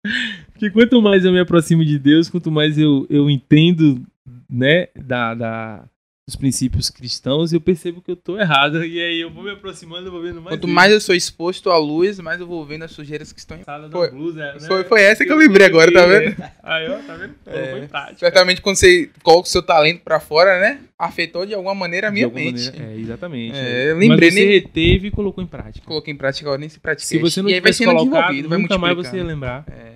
[0.52, 4.02] Porque quanto mais eu me aproximo de Deus, quanto mais eu, eu entendo,
[4.48, 5.84] né, da, da-
[6.30, 8.84] dos princípios cristãos, eu percebo que eu tô errado.
[8.84, 10.54] E aí eu vou me aproximando, eu vou vendo mais.
[10.54, 10.74] Quanto erros.
[10.74, 13.64] mais eu sou exposto à luz, mais eu vou vendo as sujeiras que estão em.
[13.64, 14.60] Sala da Foi- blusa, né?
[14.60, 16.36] foi- foi essa que eu lembrei agora, tá vendo?
[16.62, 17.34] Aí, ó, tá vendo?
[17.46, 18.16] É, Foi.
[18.16, 20.80] Certamente quando você coloca o seu talento pra fora, né?
[20.98, 22.70] Afetou de alguma maneira a minha mente.
[22.70, 23.56] maneira, é, exatamente.
[23.58, 25.84] É, eu lembrei Mas você nem- reteve e colocou em prática.
[25.86, 27.06] Coloquei em prática agora, nem se pratica.
[27.06, 29.64] Se você não e aí vai sendo colocado, desenvolvido, vai nunca mais você ia lembrar.
[29.68, 29.90] É,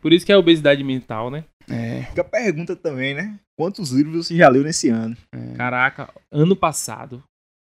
[0.00, 1.44] Por isso que é a obesidade mental, né?
[1.68, 2.04] É.
[2.04, 3.38] Fica a pergunta também, né?
[3.58, 5.16] Quantos livros você já leu nesse ano?
[5.56, 7.22] Caraca, ano passado,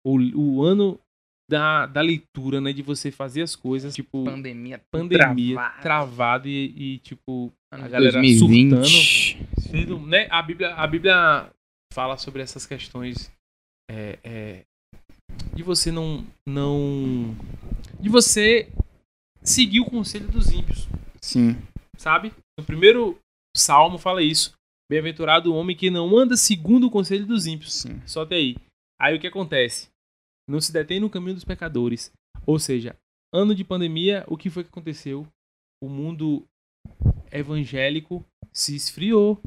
[0.07, 0.99] o, o ano
[1.51, 2.72] da, da leitura, né?
[2.72, 4.80] De você fazer as coisas, tipo, Pandemia.
[4.90, 5.82] pandemia, travada.
[5.82, 9.38] travado e, e, tipo, Ano a galera 2020.
[9.59, 10.26] sendo, né?
[10.30, 11.51] A Bíblia, a Bíblia
[11.93, 13.30] fala sobre essas questões
[13.90, 14.64] é, é,
[15.55, 17.36] de você não, não.
[18.01, 18.68] de você
[19.43, 20.88] seguir o conselho dos ímpios,
[21.20, 21.57] Sim.
[21.99, 22.32] sabe?
[22.59, 23.18] No primeiro
[23.57, 24.53] salmo fala isso.
[24.90, 27.72] Bem-aventurado o homem que não anda segundo o conselho dos ímpios.
[27.74, 28.00] Sim.
[28.07, 28.57] Só até aí.
[29.00, 29.88] Aí o que acontece?
[30.48, 32.12] Não se detém no caminho dos pecadores.
[32.46, 32.96] Ou seja,
[33.32, 35.26] ano de pandemia, o que foi que aconteceu?
[35.82, 36.44] O mundo
[37.30, 39.40] evangélico se esfriou.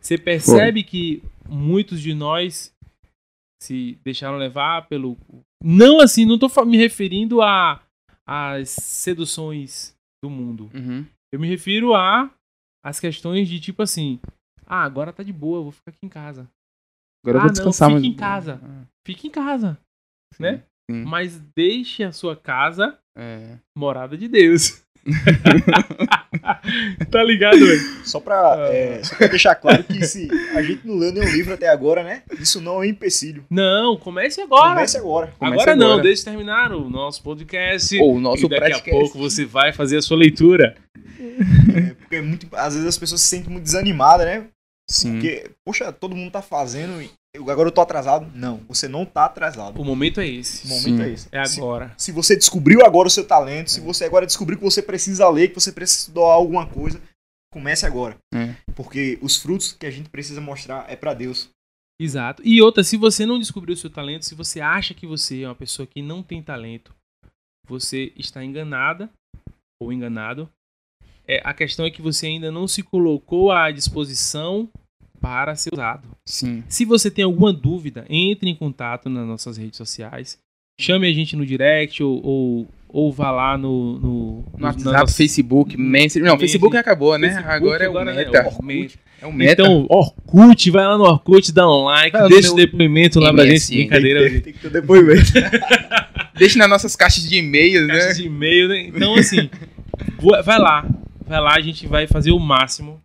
[0.00, 2.74] Você percebe que muitos de nós
[3.62, 5.16] se deixaram levar pelo.
[5.62, 7.82] Não assim, não fa- me referindo a
[8.26, 10.70] às seduções do mundo.
[10.74, 11.06] Uhum.
[11.32, 12.30] Eu me refiro a
[12.84, 14.20] as questões de tipo assim,
[14.66, 16.48] ah, agora tá de boa, eu vou ficar aqui em casa.
[17.24, 17.88] Agora eu Ah, vou não, descansar.
[17.88, 18.60] fica mas- em casa.
[18.62, 19.78] Ah, Fique em casa,
[20.38, 20.62] né?
[20.90, 21.04] sim.
[21.04, 23.58] Mas deixe a sua casa É.
[23.76, 24.83] morada de Deus.
[27.10, 27.80] tá ligado, velho?
[28.04, 31.54] Só pra, é, só pra deixar claro que se a gente não leu nenhum livro
[31.54, 32.22] até agora, né?
[32.40, 33.44] Isso não é um empecilho.
[33.50, 34.74] Não, comece agora.
[34.74, 35.34] Comece agora.
[35.38, 36.02] Comece agora não, agora.
[36.02, 37.98] deixe terminar o nosso podcast.
[37.98, 40.74] Ou o nosso e daqui a pouco você vai fazer a sua leitura.
[41.74, 44.46] É, porque é muito, às vezes as pessoas se sentem muito desanimadas, né?
[44.90, 45.12] Sim.
[45.12, 48.30] Porque, poxa, todo mundo tá fazendo e agora eu tô atrasado.
[48.34, 49.80] Não, você não tá atrasado.
[49.80, 50.66] O momento é esse.
[50.66, 51.02] O momento Sim.
[51.02, 51.28] é esse.
[51.32, 51.92] É Se- agora.
[51.98, 55.48] Se você descobriu agora o seu talento, se você agora descobriu que você precisa ler,
[55.48, 57.00] que você precisa doar alguma coisa,
[57.52, 58.16] comece agora.
[58.34, 58.54] É.
[58.74, 61.48] Porque os frutos que a gente precisa mostrar é pra Deus.
[62.00, 62.42] Exato.
[62.44, 65.48] E outra, se você não descobriu o seu talento, se você acha que você é
[65.48, 66.92] uma pessoa que não tem talento,
[67.66, 69.08] você está enganada
[69.80, 70.48] ou enganado.
[71.26, 74.68] É, a questão é que você ainda não se colocou à disposição
[75.24, 76.06] para ser usado.
[76.26, 76.62] Sim.
[76.68, 80.38] Se você tem alguma dúvida, entre em contato nas nossas redes sociais.
[80.78, 85.14] Chame a gente no direct ou, ou, ou vá lá no, no, No WhatsApp, nossa-
[85.16, 86.28] Facebook, Messenger.
[86.28, 86.38] Não.
[86.38, 87.28] Facebook acabou, né?
[87.28, 88.46] Facebook, agora é o agora, né, Meta.
[88.48, 88.98] Orkut.
[89.22, 89.62] É o Meta.
[89.62, 93.18] Então, Orkut, vai lá no Orkut, dá um like, Vai lá no deixa o depoimento
[93.18, 93.66] lá pra gente.
[93.74, 95.32] Brincadeira, Tem, tem que ter depoimento.
[96.36, 98.12] Deixa nas nossas caixas de e-mails, né?
[98.12, 98.80] de e-mail, né?
[98.88, 99.48] Então, assim,
[100.44, 100.84] vai lá.
[101.26, 103.00] Vai lá, a gente vai fazer o máximo.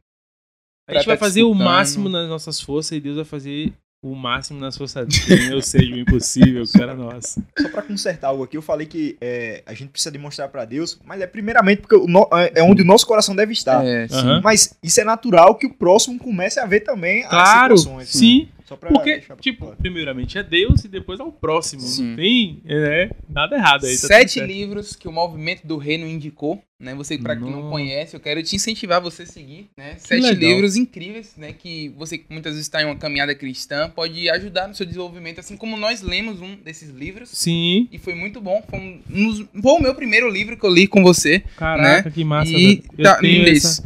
[0.89, 4.15] A gente vai tá fazer o máximo nas nossas forças e Deus vai fazer o
[4.15, 5.53] máximo nas forças dele.
[5.53, 7.43] Eu sei o impossível, cara nossa.
[7.59, 10.97] Só pra consertar algo aqui, eu falei que é, a gente precisa demonstrar pra Deus,
[11.03, 13.85] mas é primeiramente porque o no- é é onde o nosso coração deve estar.
[13.85, 14.15] É, sim.
[14.15, 14.41] Aham.
[14.41, 18.07] Mas isso é natural que o próximo comece a ver também Claro, as situações.
[18.09, 18.47] sim.
[18.69, 21.81] Só pra Porque, deixar tipo, primeiramente é Deus e depois é o próximo.
[21.81, 22.09] Sim.
[22.09, 23.97] Não tem é, nada errado aí.
[23.97, 26.93] tá Sete livros que o movimento do reino indicou, né?
[26.93, 29.95] Você, pra quem não conhece, eu quero te incentivar você a seguir, né?
[29.97, 30.51] Sete legal.
[30.51, 31.51] livros incríveis, né?
[31.51, 35.39] Que você que muitas vezes está em uma caminhada cristã pode ajudar no seu desenvolvimento,
[35.39, 37.29] assim como nós lemos um desses livros.
[37.29, 38.63] Sim, E foi muito bom.
[38.69, 41.39] Foi, um, nos- foi o meu primeiro livro que eu li com você.
[41.57, 42.51] caraca, que massa.
[42.51, 42.59] Né?
[42.59, 42.83] e velho.
[42.99, 43.83] Eu tá, tenho essa-.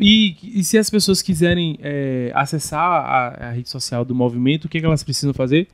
[0.00, 4.68] E, e se as pessoas quiserem é, acessar a, a rede social do movimento, o
[4.68, 5.68] que, que elas precisam fazer?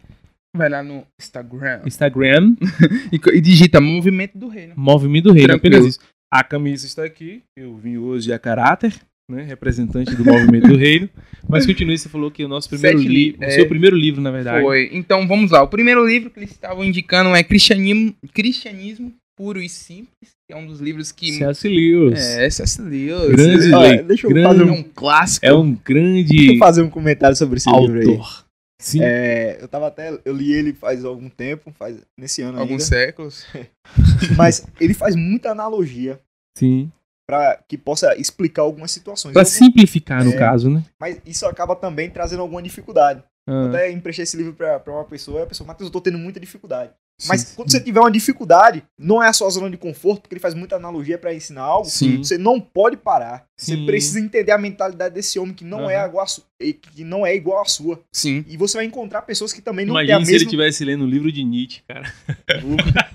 [0.56, 2.54] Vai lá no Instagram Instagram,
[3.12, 4.74] e, e digita Movimento do Reino.
[4.76, 5.76] Movimento do Reino, Tranquilo.
[5.76, 6.00] apenas isso.
[6.32, 8.94] A camisa está aqui, eu vim hoje a caráter,
[9.30, 11.08] né, representante do Movimento do Reino.
[11.48, 14.20] Mas continue, você falou que o nosso primeiro livro, li- o é, seu primeiro livro,
[14.20, 14.62] na verdade.
[14.62, 14.90] Foi.
[14.92, 15.62] Então vamos lá.
[15.62, 20.66] O primeiro livro que eles estavam indicando é Cristianismo, Cristianismo Puro e Simples, é um
[20.66, 21.32] dos livros que.
[21.32, 21.68] C.S.
[21.68, 22.18] Lewis.
[22.20, 22.80] É, C.S.
[22.82, 23.30] Lewis.
[23.36, 25.46] Grande Olha, deixa eu grande- fazer é um, um clássico.
[25.46, 28.06] É um deixa grande eu fazer um comentário sobre esse livro aí.
[28.08, 28.44] autor.
[28.80, 29.00] Sim.
[29.02, 30.18] É, eu tava até.
[30.24, 32.84] Eu li ele faz algum tempo, faz nesse ano Alguns ainda.
[32.84, 33.46] séculos.
[34.36, 36.20] Mas ele faz muita analogia
[36.58, 36.90] Sim.
[37.26, 39.32] pra que possa explicar algumas situações.
[39.32, 40.36] Pra Eu- simplificar, no É.
[40.36, 40.82] caso, né?
[41.00, 43.22] Mas isso acaba também trazendo alguma dificuldade.
[43.48, 45.92] Eu Ah, até emprestei esse livro pra, pra uma pessoa e a pessoa, Matheus, eu
[45.92, 46.90] tô tendo muita dificuldade.
[47.28, 47.54] Mas sim.
[47.54, 50.52] quando você tiver uma dificuldade, não é a sua zona de conforto, porque ele faz
[50.52, 51.88] muita analogia pra ensinar algo.
[51.88, 52.18] Sim.
[52.18, 53.46] Você não pode parar.
[53.56, 53.86] Você Sim.
[53.86, 56.08] precisa entender a mentalidade desse homem que não, é Aham.
[56.08, 56.44] igual a su-
[56.92, 58.00] que não é igual à sua.
[58.12, 58.44] Sim.
[58.48, 60.46] E você vai encontrar pessoas que também não têm Imagina a se ele mesma.
[60.46, 62.12] estivesse lendo um livro de Nietzsche, cara.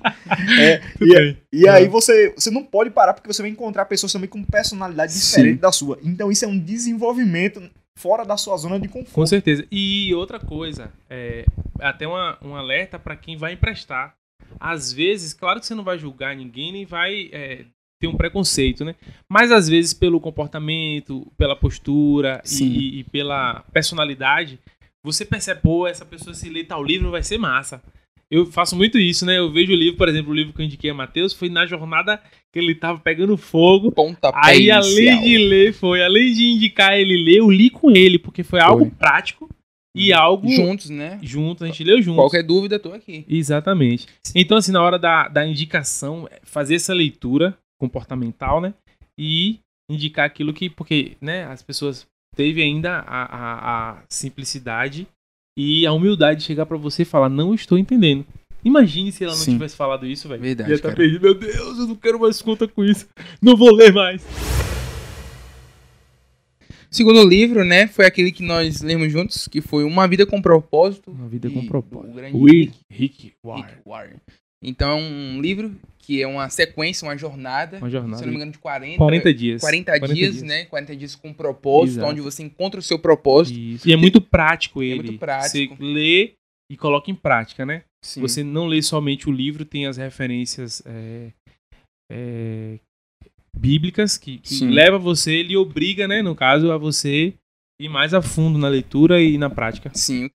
[0.60, 4.30] É, e, e aí você, você não pode parar porque você vai encontrar pessoas também
[4.30, 6.00] com personalidade diferente da sua.
[6.04, 7.62] Então isso é um desenvolvimento
[8.00, 9.28] fora da sua zona de Com conforto.
[9.30, 9.68] certeza.
[9.70, 11.46] E outra coisa, é,
[11.80, 14.16] até uma, um alerta para quem vai emprestar.
[14.60, 17.66] Às vezes, claro que você não vai julgar ninguém, nem vai é,
[18.02, 18.96] ter um preconceito, né?
[19.30, 24.58] Mas às vezes, pelo comportamento, pela postura e, e pela personalidade,
[25.04, 27.82] você percebe, pô, essa pessoa se ler tal livro vai ser massa.
[28.32, 29.40] Eu faço muito isso, né?
[29.40, 31.66] Eu vejo o livro, por exemplo, o livro que eu indiquei a Matheus, foi na
[31.66, 32.22] jornada
[32.52, 33.92] que ele tava pegando fogo.
[33.92, 35.22] Pontapé Aí, além inicial.
[35.24, 38.86] de ler, foi, além de indicar ele ler, eu li com ele, porque foi algo
[38.86, 38.92] Foi.
[38.92, 39.50] prático
[39.96, 41.20] e algo Juntos, né?
[41.24, 42.18] junto, a gente leu junto.
[42.18, 43.26] Qualquer dúvida, tô aqui.
[43.28, 44.06] Exatamente.
[44.36, 48.76] Então, assim, na hora da, da indicação, é fazer essa leitura comportamental, né?
[49.18, 49.58] E
[49.90, 52.06] indicar aquilo que, porque, né, as pessoas
[52.36, 55.08] teve ainda a, a, a simplicidade
[55.62, 58.26] e a humildade de chegar pra você e falar, não estou entendendo.
[58.64, 59.54] Imagine se ela não Sim.
[59.54, 60.42] tivesse falado isso, velho.
[60.42, 60.98] Verdade, Ia estar cara.
[60.98, 61.22] perdido.
[61.22, 63.08] Meu Deus, eu não quero mais conta com isso.
[63.42, 64.22] Não vou ler mais.
[66.92, 70.42] O segundo livro, né, foi aquele que nós lemos juntos, que foi Uma Vida com
[70.42, 71.12] Propósito.
[71.12, 72.14] Uma vida com propósito.
[72.14, 73.66] grande Rick, Rick Warren.
[73.66, 74.16] Rick Warren.
[74.64, 78.18] Então é um livro que é uma sequência, uma jornada, Uma jornada.
[78.18, 79.62] se não me engano, de 40, 40 dias.
[79.62, 80.66] 40 dias, né?
[80.66, 82.12] 40 dias com propósito, Exato.
[82.12, 83.60] onde você encontra o seu propósito.
[83.60, 83.88] Isso.
[83.88, 85.04] E é muito prático ele.
[85.04, 85.76] muito prático.
[85.76, 86.34] Você lê
[86.72, 87.84] e coloca em prática, né?
[88.04, 88.22] Sim.
[88.22, 91.32] Você não lê somente o livro, tem as referências é,
[92.12, 92.80] é,
[93.56, 97.34] bíblicas que, que leva você, ele obriga, né, no caso, a você
[97.80, 99.92] ir mais a fundo na leitura e na prática.
[99.94, 100.30] Sim.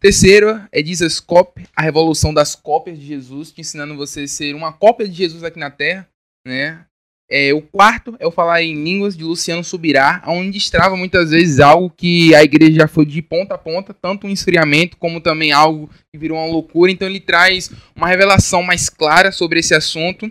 [0.00, 4.54] Terceiro é Jesus Cop, a revolução das cópias de Jesus, te ensinando você a ser
[4.54, 6.08] uma cópia de Jesus aqui na Terra,
[6.46, 6.84] né?
[7.32, 11.60] É, o quarto é o falar em línguas de Luciano Subirá, onde destrava muitas vezes
[11.60, 15.52] algo que a igreja já foi de ponta a ponta, tanto um esfriamento como também
[15.52, 16.90] algo que virou uma loucura.
[16.90, 20.28] Então ele traz uma revelação mais clara sobre esse assunto.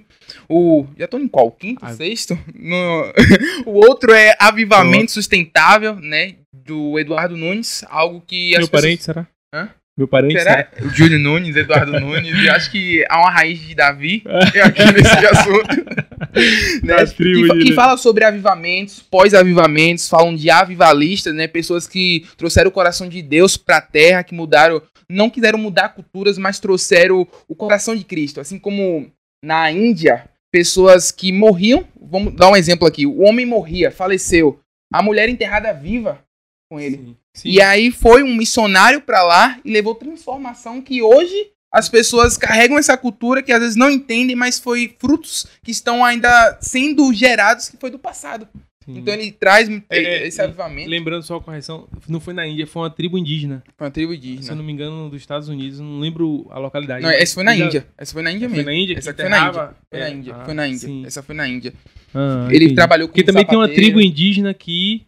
[0.50, 1.50] O já tô em qual?
[1.52, 1.94] Quinto, Ah.
[1.94, 2.38] sexto?
[2.54, 3.14] No-
[3.66, 6.36] o outro é avivamento sustentável, né?
[6.54, 9.26] Do Eduardo Nunes, algo que Meu pessoas- parente, será?
[9.54, 9.70] Hã?
[9.98, 10.72] Meu parente, Será?
[10.82, 14.24] O Júlio Nunes, Eduardo Nunes, eu acho que há uma raiz de Davi
[14.64, 16.86] aqui nesse assunto.
[16.86, 17.06] né?
[17.06, 21.48] Tribo que, que fala sobre avivamentos, pós-avivamentos, falam de avivalistas, né?
[21.48, 26.38] Pessoas que trouxeram o coração de Deus pra terra, que mudaram, não quiseram mudar culturas,
[26.38, 28.40] mas trouxeram o coração de Cristo.
[28.40, 29.12] Assim como
[29.44, 34.60] na Índia, pessoas que morriam, vamos dar um exemplo aqui, o homem morria, faleceu,
[34.94, 36.24] a mulher enterrada viva
[36.72, 36.98] com ele.
[36.98, 37.16] Sim.
[37.42, 37.50] Sim.
[37.50, 42.78] E aí foi um missionário pra lá e levou transformação que hoje as pessoas carregam
[42.78, 47.70] essa cultura que às vezes não entendem, mas foi frutos que estão ainda sendo gerados
[47.70, 48.48] que foi do passado.
[48.84, 48.98] Sim.
[48.98, 52.66] Então ele traz É, é, esse avivamento Lembrando só a correção, não foi na Índia,
[52.66, 53.62] foi uma tribo indígena.
[53.78, 54.56] para uma tribo Se eu indígena.
[54.56, 57.04] não me engano, dos Estados Unidos, não lembro a localidade.
[57.04, 57.86] Não, essa foi na Índia.
[57.96, 58.72] Essa foi na Índia Foi mesmo.
[58.72, 58.98] na Índia?
[58.98, 59.76] Essa foi na Índia.
[59.92, 60.36] Foi na é, Índia.
[60.46, 61.08] Foi na Índia.
[61.08, 61.74] Essa foi na Índia.
[62.16, 62.74] Ah, Ele entendi.
[62.76, 65.06] trabalhou com Porque também tem uma tribo indígena que,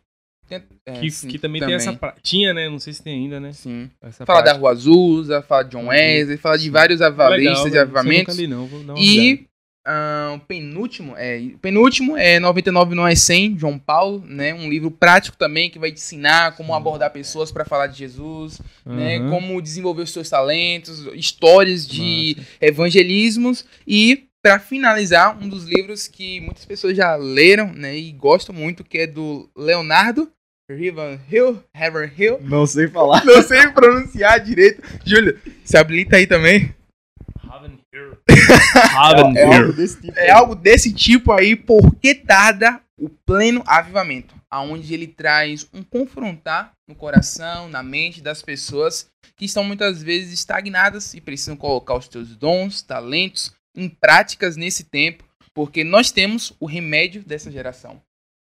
[0.85, 1.97] É, que, sim, que também, tem essa.
[2.23, 2.67] Tinha, né?
[2.67, 3.53] Não sei se tem ainda, né?
[3.53, 3.89] Sim.
[4.01, 4.61] Essa Fala da prática.
[4.61, 7.81] Rua Azusa, fala de John Wesley, fala de vários Legal, avivalistas e velho.
[7.81, 8.33] avivamentos.
[8.33, 8.67] Isso eu nunca li, não.
[8.67, 9.01] Vou dar uma.
[9.01, 9.47] E
[9.85, 14.53] ah, o penúltimo é, penúltimo é 99 não é 100, João Paulo, né?
[14.53, 18.61] Um livro prático também que vai te ensinar como abordar pessoas para falar de Jesus,
[18.85, 19.17] né?
[19.17, 19.29] Aham.
[19.29, 22.49] Como desenvolver os seus talentos, histórias de Massa.
[22.61, 28.55] evangelismos e para finalizar, um dos livros que muitas pessoas já leram, né, e gostam
[28.55, 30.31] muito, que é do Leonardo
[30.75, 32.39] Ravenhill, Ravenhill.
[32.41, 33.23] Não sei falar.
[33.25, 34.81] Não sei pronunciar direito.
[35.05, 36.73] Júlio, se habilita aí também.
[37.49, 37.79] Haven
[39.35, 39.53] É Hill.
[39.53, 40.19] algo desse tipo.
[40.19, 46.71] É algo desse tipo aí, porque tarda o pleno avivamento, aonde ele traz um confrontar
[46.87, 52.05] no coração, na mente das pessoas que estão muitas vezes estagnadas e precisam colocar os
[52.05, 58.01] seus dons, talentos em práticas nesse tempo, porque nós temos o remédio dessa geração,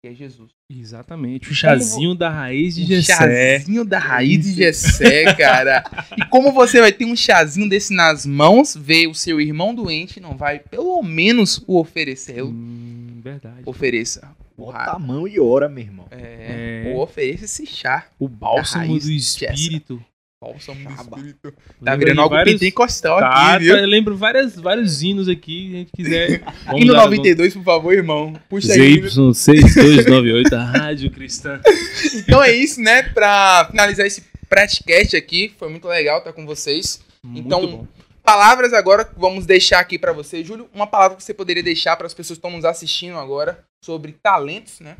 [0.03, 0.51] que é Jesus.
[0.79, 1.51] Exatamente.
[1.51, 3.13] O chazinho da raiz de Gessé.
[3.59, 5.83] chazinho da raiz de Gessé, cara.
[6.17, 10.19] E como você vai ter um chazinho desse nas mãos, ver o seu irmão doente,
[10.19, 12.49] não vai pelo menos o oferecê-lo.
[12.49, 13.61] Hum, verdade.
[13.65, 14.29] Ofereça.
[14.55, 16.05] O Bota a mão e ora, meu irmão.
[16.11, 16.93] É, É.
[16.93, 18.05] ou ofereça esse chá.
[18.19, 20.03] O bálsamo raiz do de espírito.
[20.43, 21.53] Bálsamo do espírito.
[21.83, 23.75] Tá virando algo vários- pentecostal Tá, aqui, viu?
[23.75, 26.43] tá, eu lembro várias, vários hinos aqui, se a gente quiser.
[26.75, 28.33] E no dar- 92, por favor, irmão.
[28.49, 28.99] Puxa aí.
[29.01, 31.59] ZY6298, a Rádio Cristã.
[32.15, 33.03] Então é isso, né?
[33.03, 35.53] Pra finalizar esse podcast aqui.
[35.57, 37.01] Foi muito legal estar com vocês.
[37.23, 37.87] Então, Muito bom.
[38.23, 40.69] Palavras agora que vamos deixar aqui pra você, Júlio.
[40.73, 44.13] Uma palavra que você poderia deixar para as pessoas que estão nos assistindo agora sobre
[44.23, 44.95] talentos, né?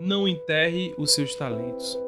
[0.00, 1.98] Não enterre os seus talentos.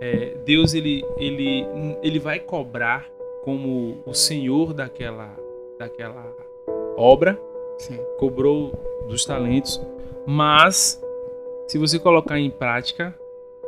[0.00, 1.66] É, Deus ele, ele,
[2.02, 3.08] ele vai cobrar
[3.42, 5.34] como o Senhor daquela,
[5.78, 6.34] daquela
[6.96, 7.38] obra,
[7.78, 7.98] Sim.
[8.18, 8.72] cobrou
[9.08, 9.80] dos talentos,
[10.26, 11.00] mas
[11.68, 13.14] se você colocar em prática,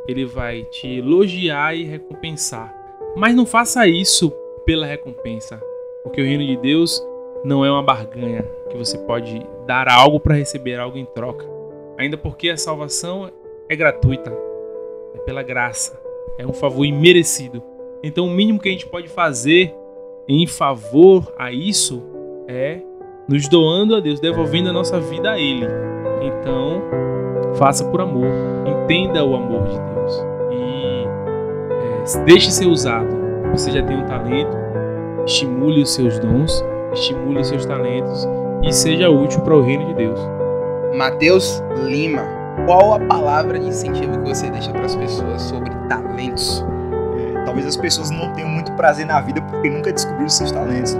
[0.07, 2.75] ele vai te elogiar e recompensar.
[3.15, 4.31] Mas não faça isso
[4.65, 5.61] pela recompensa,
[6.03, 7.03] porque o reino de Deus
[7.43, 11.45] não é uma barganha que você pode dar algo para receber algo em troca.
[11.97, 13.31] Ainda porque a salvação
[13.67, 14.31] é gratuita,
[15.15, 15.99] é pela graça,
[16.37, 17.63] é um favor imerecido.
[18.03, 19.75] Então o mínimo que a gente pode fazer
[20.27, 22.03] em favor a isso
[22.47, 22.79] é
[23.27, 25.65] nos doando a Deus, devolvendo a nossa vida a Ele.
[26.21, 26.81] Então,
[27.55, 28.27] faça por amor,
[28.65, 33.07] entenda o amor de Deus e é, deixe ser usado.
[33.51, 34.55] Você já tem um talento,
[35.25, 36.63] estimule os seus dons,
[36.93, 38.27] estimule os seus talentos
[38.63, 40.19] e seja útil para o reino de Deus.
[40.95, 46.65] Matheus Lima, qual a palavra de incentivo que você deixa para as pessoas sobre talentos?
[47.17, 50.93] É, talvez as pessoas não tenham muito prazer na vida porque nunca descobriram seus talentos.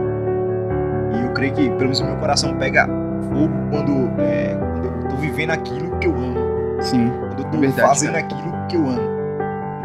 [1.14, 5.10] E eu creio que, pelo menos o meu coração pega fogo quando, é, quando eu
[5.10, 6.39] tô vivendo aquilo que eu amo.
[6.82, 7.10] Sim.
[7.10, 8.26] Quando eu tô Verdade, fazendo cara.
[8.26, 9.20] aquilo que eu amo.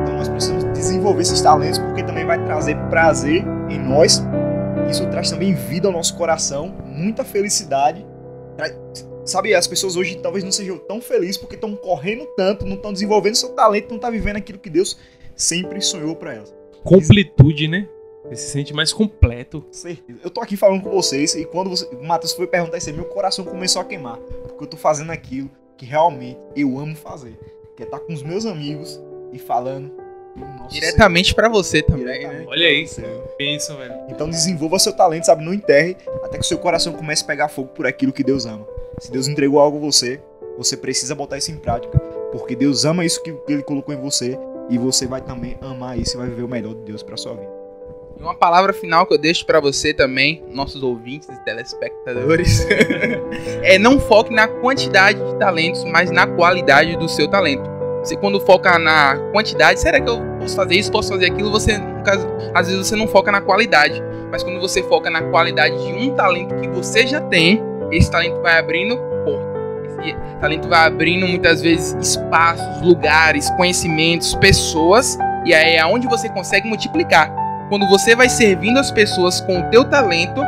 [0.01, 4.25] Então nós precisamos desenvolver esses talentos porque também vai trazer prazer em nós.
[4.91, 8.07] Isso traz também vida ao nosso coração, muita felicidade.
[8.57, 8.71] Tra-
[9.25, 12.93] Sabe, as pessoas hoje talvez não sejam tão felizes porque estão correndo tanto, não estão
[12.93, 14.99] desenvolvendo seu talento, não estão vivendo aquilo que Deus
[15.35, 16.55] sempre sonhou pra elas.
[16.83, 17.89] Completude, né?
[18.25, 19.65] Você se sente mais completo.
[19.71, 20.19] Certeza.
[20.23, 22.95] Eu tô aqui falando com vocês e quando você, o Matheus foi perguntar isso aí,
[22.95, 24.19] meu coração começou a queimar.
[24.19, 27.39] Porque eu tô fazendo aquilo que realmente eu amo fazer.
[27.77, 29.01] Que é estar com os meus amigos
[29.33, 29.91] e falando
[30.37, 32.45] do nosso Diretamente pra você também, né?
[32.47, 32.87] Olha aí.
[33.37, 33.95] Pensa, velho.
[34.09, 35.45] Então desenvolva seu talento, sabe?
[35.45, 38.47] Não enterre até que o seu coração comece a pegar fogo por aquilo que Deus
[38.47, 38.67] ama.
[38.99, 40.21] Se Deus entregou algo a você,
[40.57, 41.99] você precisa botar isso em prática.
[42.33, 44.39] Porque Deus ama isso que Ele colocou em você
[44.71, 47.35] e você vai também amar isso e vai viver o melhor de Deus pra sua
[47.35, 47.53] vida.
[48.19, 52.65] E uma palavra final que eu deixo pra você também, nossos ouvintes e telespectadores,
[53.63, 57.69] é não foque na quantidade de talentos, mas na qualidade do seu talento.
[58.03, 61.51] Você quando foca na quantidade, será que eu posso fazer isso, posso fazer aquilo?
[61.51, 61.73] Você,
[62.55, 66.15] às vezes você não foca na qualidade, mas quando você foca na qualidade de um
[66.15, 70.05] talento que você já tem, esse talento vai abrindo portas.
[70.05, 76.29] Esse talento vai abrindo muitas vezes espaços, lugares, conhecimentos, pessoas, e aí é aonde você
[76.29, 77.33] consegue multiplicar.
[77.69, 80.43] Quando você vai servindo as pessoas com o teu talento,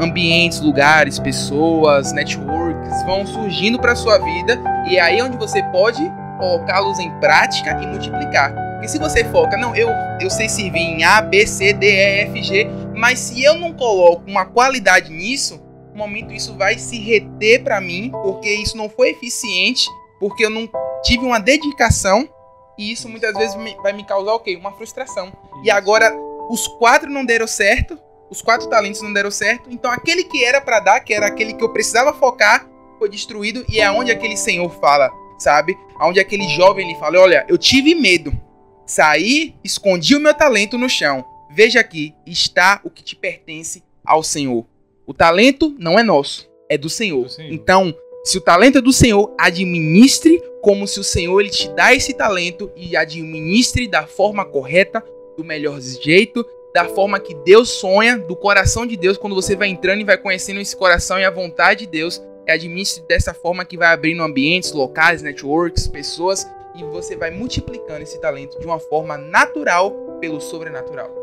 [0.00, 4.58] ambientes, lugares, pessoas, networks vão surgindo para sua vida
[4.88, 6.00] e é aí onde você pode
[6.38, 8.52] colocá-los em prática e multiplicar.
[8.72, 9.88] Porque se você foca, não, eu,
[10.20, 13.72] eu sei servir em A, B, C, D, E, F, G, mas se eu não
[13.72, 15.60] coloco uma qualidade nisso,
[15.96, 19.88] no momento isso vai se reter para mim, porque isso não foi eficiente,
[20.20, 20.68] porque eu não
[21.02, 22.28] tive uma dedicação
[22.76, 24.54] e isso muitas vezes vai me causar o quê?
[24.56, 25.32] Uma frustração.
[25.64, 26.14] E agora
[26.50, 30.60] os quatro não deram certo, os quatro talentos não deram certo, então aquele que era
[30.60, 32.68] pra dar, que era aquele que eu precisava focar,
[32.98, 35.78] foi destruído e é onde aquele senhor fala, sabe?
[35.98, 38.38] Aonde aquele jovem ele fala: "Olha, eu tive medo.
[38.84, 41.24] Saí, escondi o meu talento no chão.
[41.50, 44.66] Veja aqui, está o que te pertence ao Senhor.
[45.06, 47.24] O talento não é nosso, é do Senhor.
[47.24, 47.52] Do Senhor.
[47.52, 47.94] Então,
[48.24, 52.12] se o talento é do Senhor, administre como se o Senhor ele te dá esse
[52.12, 55.00] talento e administre da forma correta,
[55.36, 56.44] do melhor jeito,
[56.74, 60.18] da forma que Deus sonha, do coração de Deus, quando você vai entrando e vai
[60.18, 64.24] conhecendo esse coração e a vontade de Deus, e administre dessa forma que vai abrindo
[64.24, 66.44] ambientes, locais, networks, pessoas,
[66.74, 71.14] e você vai multiplicando esse talento de uma forma natural pelo sobrenatural.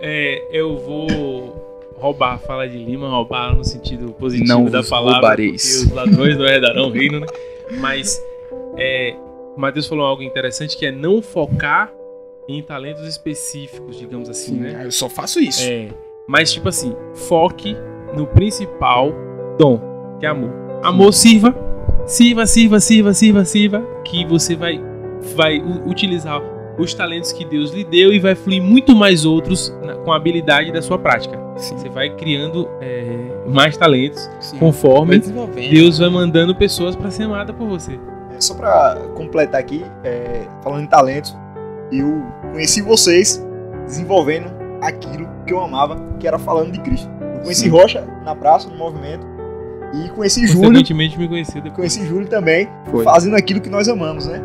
[0.00, 1.67] É, eu vou
[2.00, 5.82] roubar a fala de Lima, roubar no sentido positivo Não da palavra, roubareis.
[5.86, 7.26] os ladrões não herdarão o reino, né?
[7.80, 8.22] Mas
[8.76, 9.14] é,
[9.56, 11.92] o Matheus falou algo interessante que é não focar
[12.48, 14.76] em talentos específicos, digamos assim, né?
[14.80, 15.62] Ah, Eu só faço isso.
[15.62, 15.88] É,
[16.26, 17.76] mas tipo assim, foque
[18.14, 19.12] no principal
[19.58, 19.78] dom,
[20.18, 20.50] que é amor.
[20.82, 21.54] Amor sirva,
[22.06, 24.80] sirva, sirva, sirva, sirva, sirva, que você vai,
[25.36, 26.40] vai utilizar
[26.78, 30.16] os talentos que Deus lhe deu e vai fluir muito mais outros na- com a
[30.16, 31.38] habilidade da sua prática.
[31.56, 33.18] Você vai criando é,
[33.48, 34.52] mais talentos Sim.
[34.52, 35.70] Vai conforme desenvolvendo.
[35.70, 37.98] Deus vai mandando pessoas para ser amada por você.
[38.36, 41.36] É, Só pra completar aqui, é, falando em talentos,
[41.90, 42.22] eu
[42.52, 43.44] conheci vocês
[43.86, 44.46] desenvolvendo
[44.80, 47.10] aquilo que eu amava, que era falando de Cristo.
[47.34, 47.70] Eu conheci Sim.
[47.70, 49.26] Rocha na praça, no movimento,
[50.04, 51.74] e conheci Júlio, Consequentemente me conheceu depois.
[51.76, 53.02] conheci Júlio também, Foi.
[53.04, 54.40] fazendo aquilo que nós amamos, né?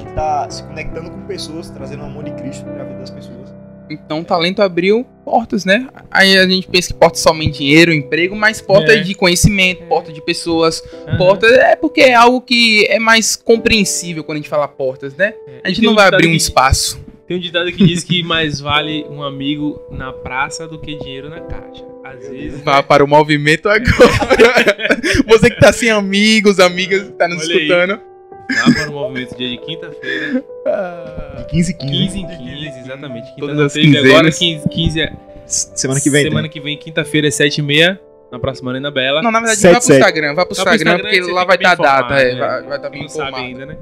[0.00, 3.10] É que tá se conectando com pessoas, trazendo o amor de Cristo pra vida das
[3.10, 3.50] pessoas.
[3.90, 5.88] Então o talento abriu portas, né?
[6.12, 9.00] Aí a gente pensa que porta é somente dinheiro, emprego, mas porta É.
[9.00, 11.16] de conhecimento, porta de pessoas, Aham.
[11.18, 15.34] porta é porque é algo que é mais compreensível quando a gente fala portas, né?
[15.48, 15.60] É.
[15.64, 17.00] A E gente não um vai abrir um que- espaço.
[17.26, 21.28] Tem um ditado que diz que mais vale um amigo na praça do que dinheiro
[21.28, 21.84] na caixa.
[22.04, 22.60] Às vezes.
[22.62, 23.86] Vá para o movimento agora.
[25.28, 27.62] Você que tá sem amigos, amigas, que tá nos Olha aí.
[27.62, 27.90] escutando.
[27.92, 28.00] Lá
[28.54, 30.44] para o movimento dia de quinta-feira,
[31.38, 31.92] De 15 em 15.
[31.92, 33.26] 15 em 15, exatamente.
[33.28, 35.12] Quinta Todas as teve, agora 15, 15 é.
[35.46, 36.50] Semana que vem Semana tem.
[36.50, 37.98] que vem, quinta-feira, é 7h30,
[38.30, 39.20] na próxima Arena Bela.
[39.22, 39.94] Não, na verdade, Sete, vá pro.
[39.94, 42.40] Instagram, vá pro Tá pro Instagram, Instagram, porque lá vai estar a data, é, né?
[42.40, 43.76] vai estar Quem bem não sabe ainda, né?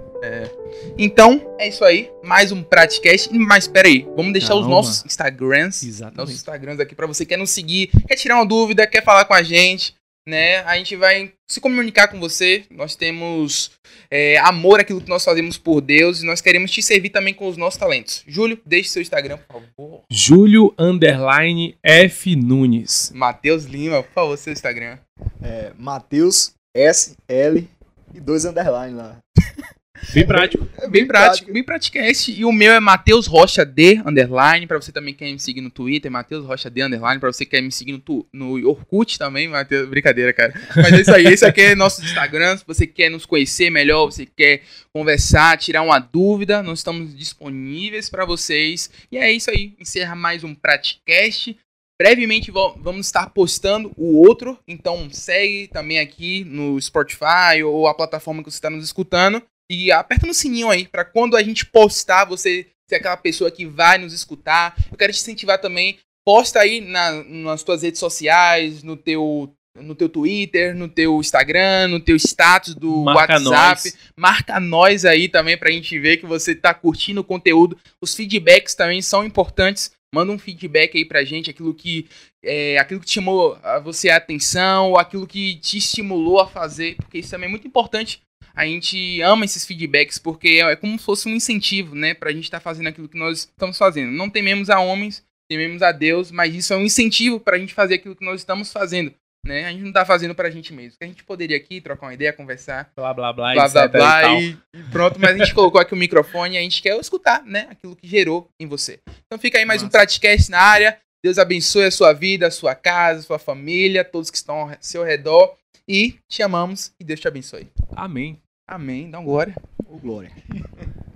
[0.97, 2.11] Então, é isso aí.
[2.25, 3.29] Mais um Pratcast.
[3.37, 4.77] Mas peraí, vamos deixar os Calma.
[4.77, 5.83] nossos Instagrams.
[5.85, 6.19] Exatamente.
[6.19, 9.25] Nossos Instagrams aqui pra você que quer nos seguir, quer tirar uma dúvida, quer falar
[9.27, 9.95] com a gente,
[10.29, 10.59] né?
[10.59, 12.65] A gente vai se comunicar com você.
[12.71, 13.71] Nós temos
[14.11, 17.49] é, amor àquilo que nós fazemos por Deus e nós queremos te servir também com
[17.49, 18.23] os nossos talentos.
[18.29, 20.03] Júlio, deixe seu Instagram, por favor.
[20.11, 23.11] Júlio Underline F Nunes.
[23.15, 24.99] Matheus Lima, por favor, seu Instagram.
[25.43, 27.67] É, Matheus S, L
[28.15, 29.19] e dois underline lá.
[30.15, 30.69] Bem prático.
[30.79, 32.33] É Bem prático, bem praticast.
[32.33, 35.61] E o meu é Matheus Rocha D, underline, pra você também que quer me seguir
[35.61, 38.55] no Twitter, Matheus Rocha D, underline, pra você que quer me seguir no, tu- no
[38.69, 40.53] Orkut também, Matheus, brincadeira, cara.
[40.77, 44.07] Mas é isso aí, esse aqui é nosso Instagram, se você quer nos conhecer melhor,
[44.07, 48.91] você quer conversar, tirar uma dúvida, nós estamos disponíveis pra vocês.
[49.13, 51.57] E é isso aí, encerra mais um Praticast.
[52.01, 58.41] Brevemente vamos estar postando o outro, então segue também aqui no Spotify ou a plataforma
[58.43, 59.43] que você está nos escutando.
[59.71, 63.67] E aperta no sininho aí, pra quando a gente postar, você ser aquela pessoa que
[63.67, 64.75] vai nos escutar.
[64.91, 65.99] Eu quero te incentivar também.
[66.25, 71.89] Posta aí na, nas tuas redes sociais, no teu, no teu Twitter, no teu Instagram,
[71.89, 73.45] no teu status do Marca WhatsApp.
[73.45, 73.99] nós.
[74.17, 77.79] Marca nós aí também pra gente ver que você tá curtindo o conteúdo.
[78.03, 79.91] Os feedbacks também são importantes.
[80.15, 82.09] Manda um feedback aí pra gente, aquilo que
[82.43, 86.97] é, aquilo que te chamou a você a atenção, aquilo que te estimulou a fazer,
[86.97, 88.23] porque isso também é muito importante.
[88.59, 92.43] A gente ama esses feedbacks porque é como se fosse um incentivo, né, pra gente
[92.43, 94.11] estar fazendo aquilo que nós estamos fazendo.
[94.11, 97.95] Não tememos a homens, tememos a Deus, mas isso é um incentivo pra gente fazer
[97.95, 99.15] aquilo que nós estamos fazendo,
[99.47, 99.67] né?
[99.67, 100.97] A gente não tá fazendo pra gente mesmo.
[101.01, 104.59] A gente poderia aqui trocar uma ideia, conversar, Blá, blá, blá, blá blá blá e,
[104.75, 107.69] e pronto, mas a gente colocou aqui o microfone e a gente quer escutar, né,
[107.71, 108.99] aquilo que gerou em você.
[109.27, 109.99] Então fica aí mais um Massa.
[109.99, 110.99] Pratcast na área.
[111.25, 114.77] Deus abençoe a sua vida, a sua casa, a sua família, todos que estão ao
[114.81, 115.55] seu redor
[115.89, 117.69] e te amamos e Deus te abençoe.
[117.97, 118.41] Amém.
[118.69, 119.11] Amém.
[119.11, 119.57] Dá um glória.
[119.89, 120.31] Ô, Glória.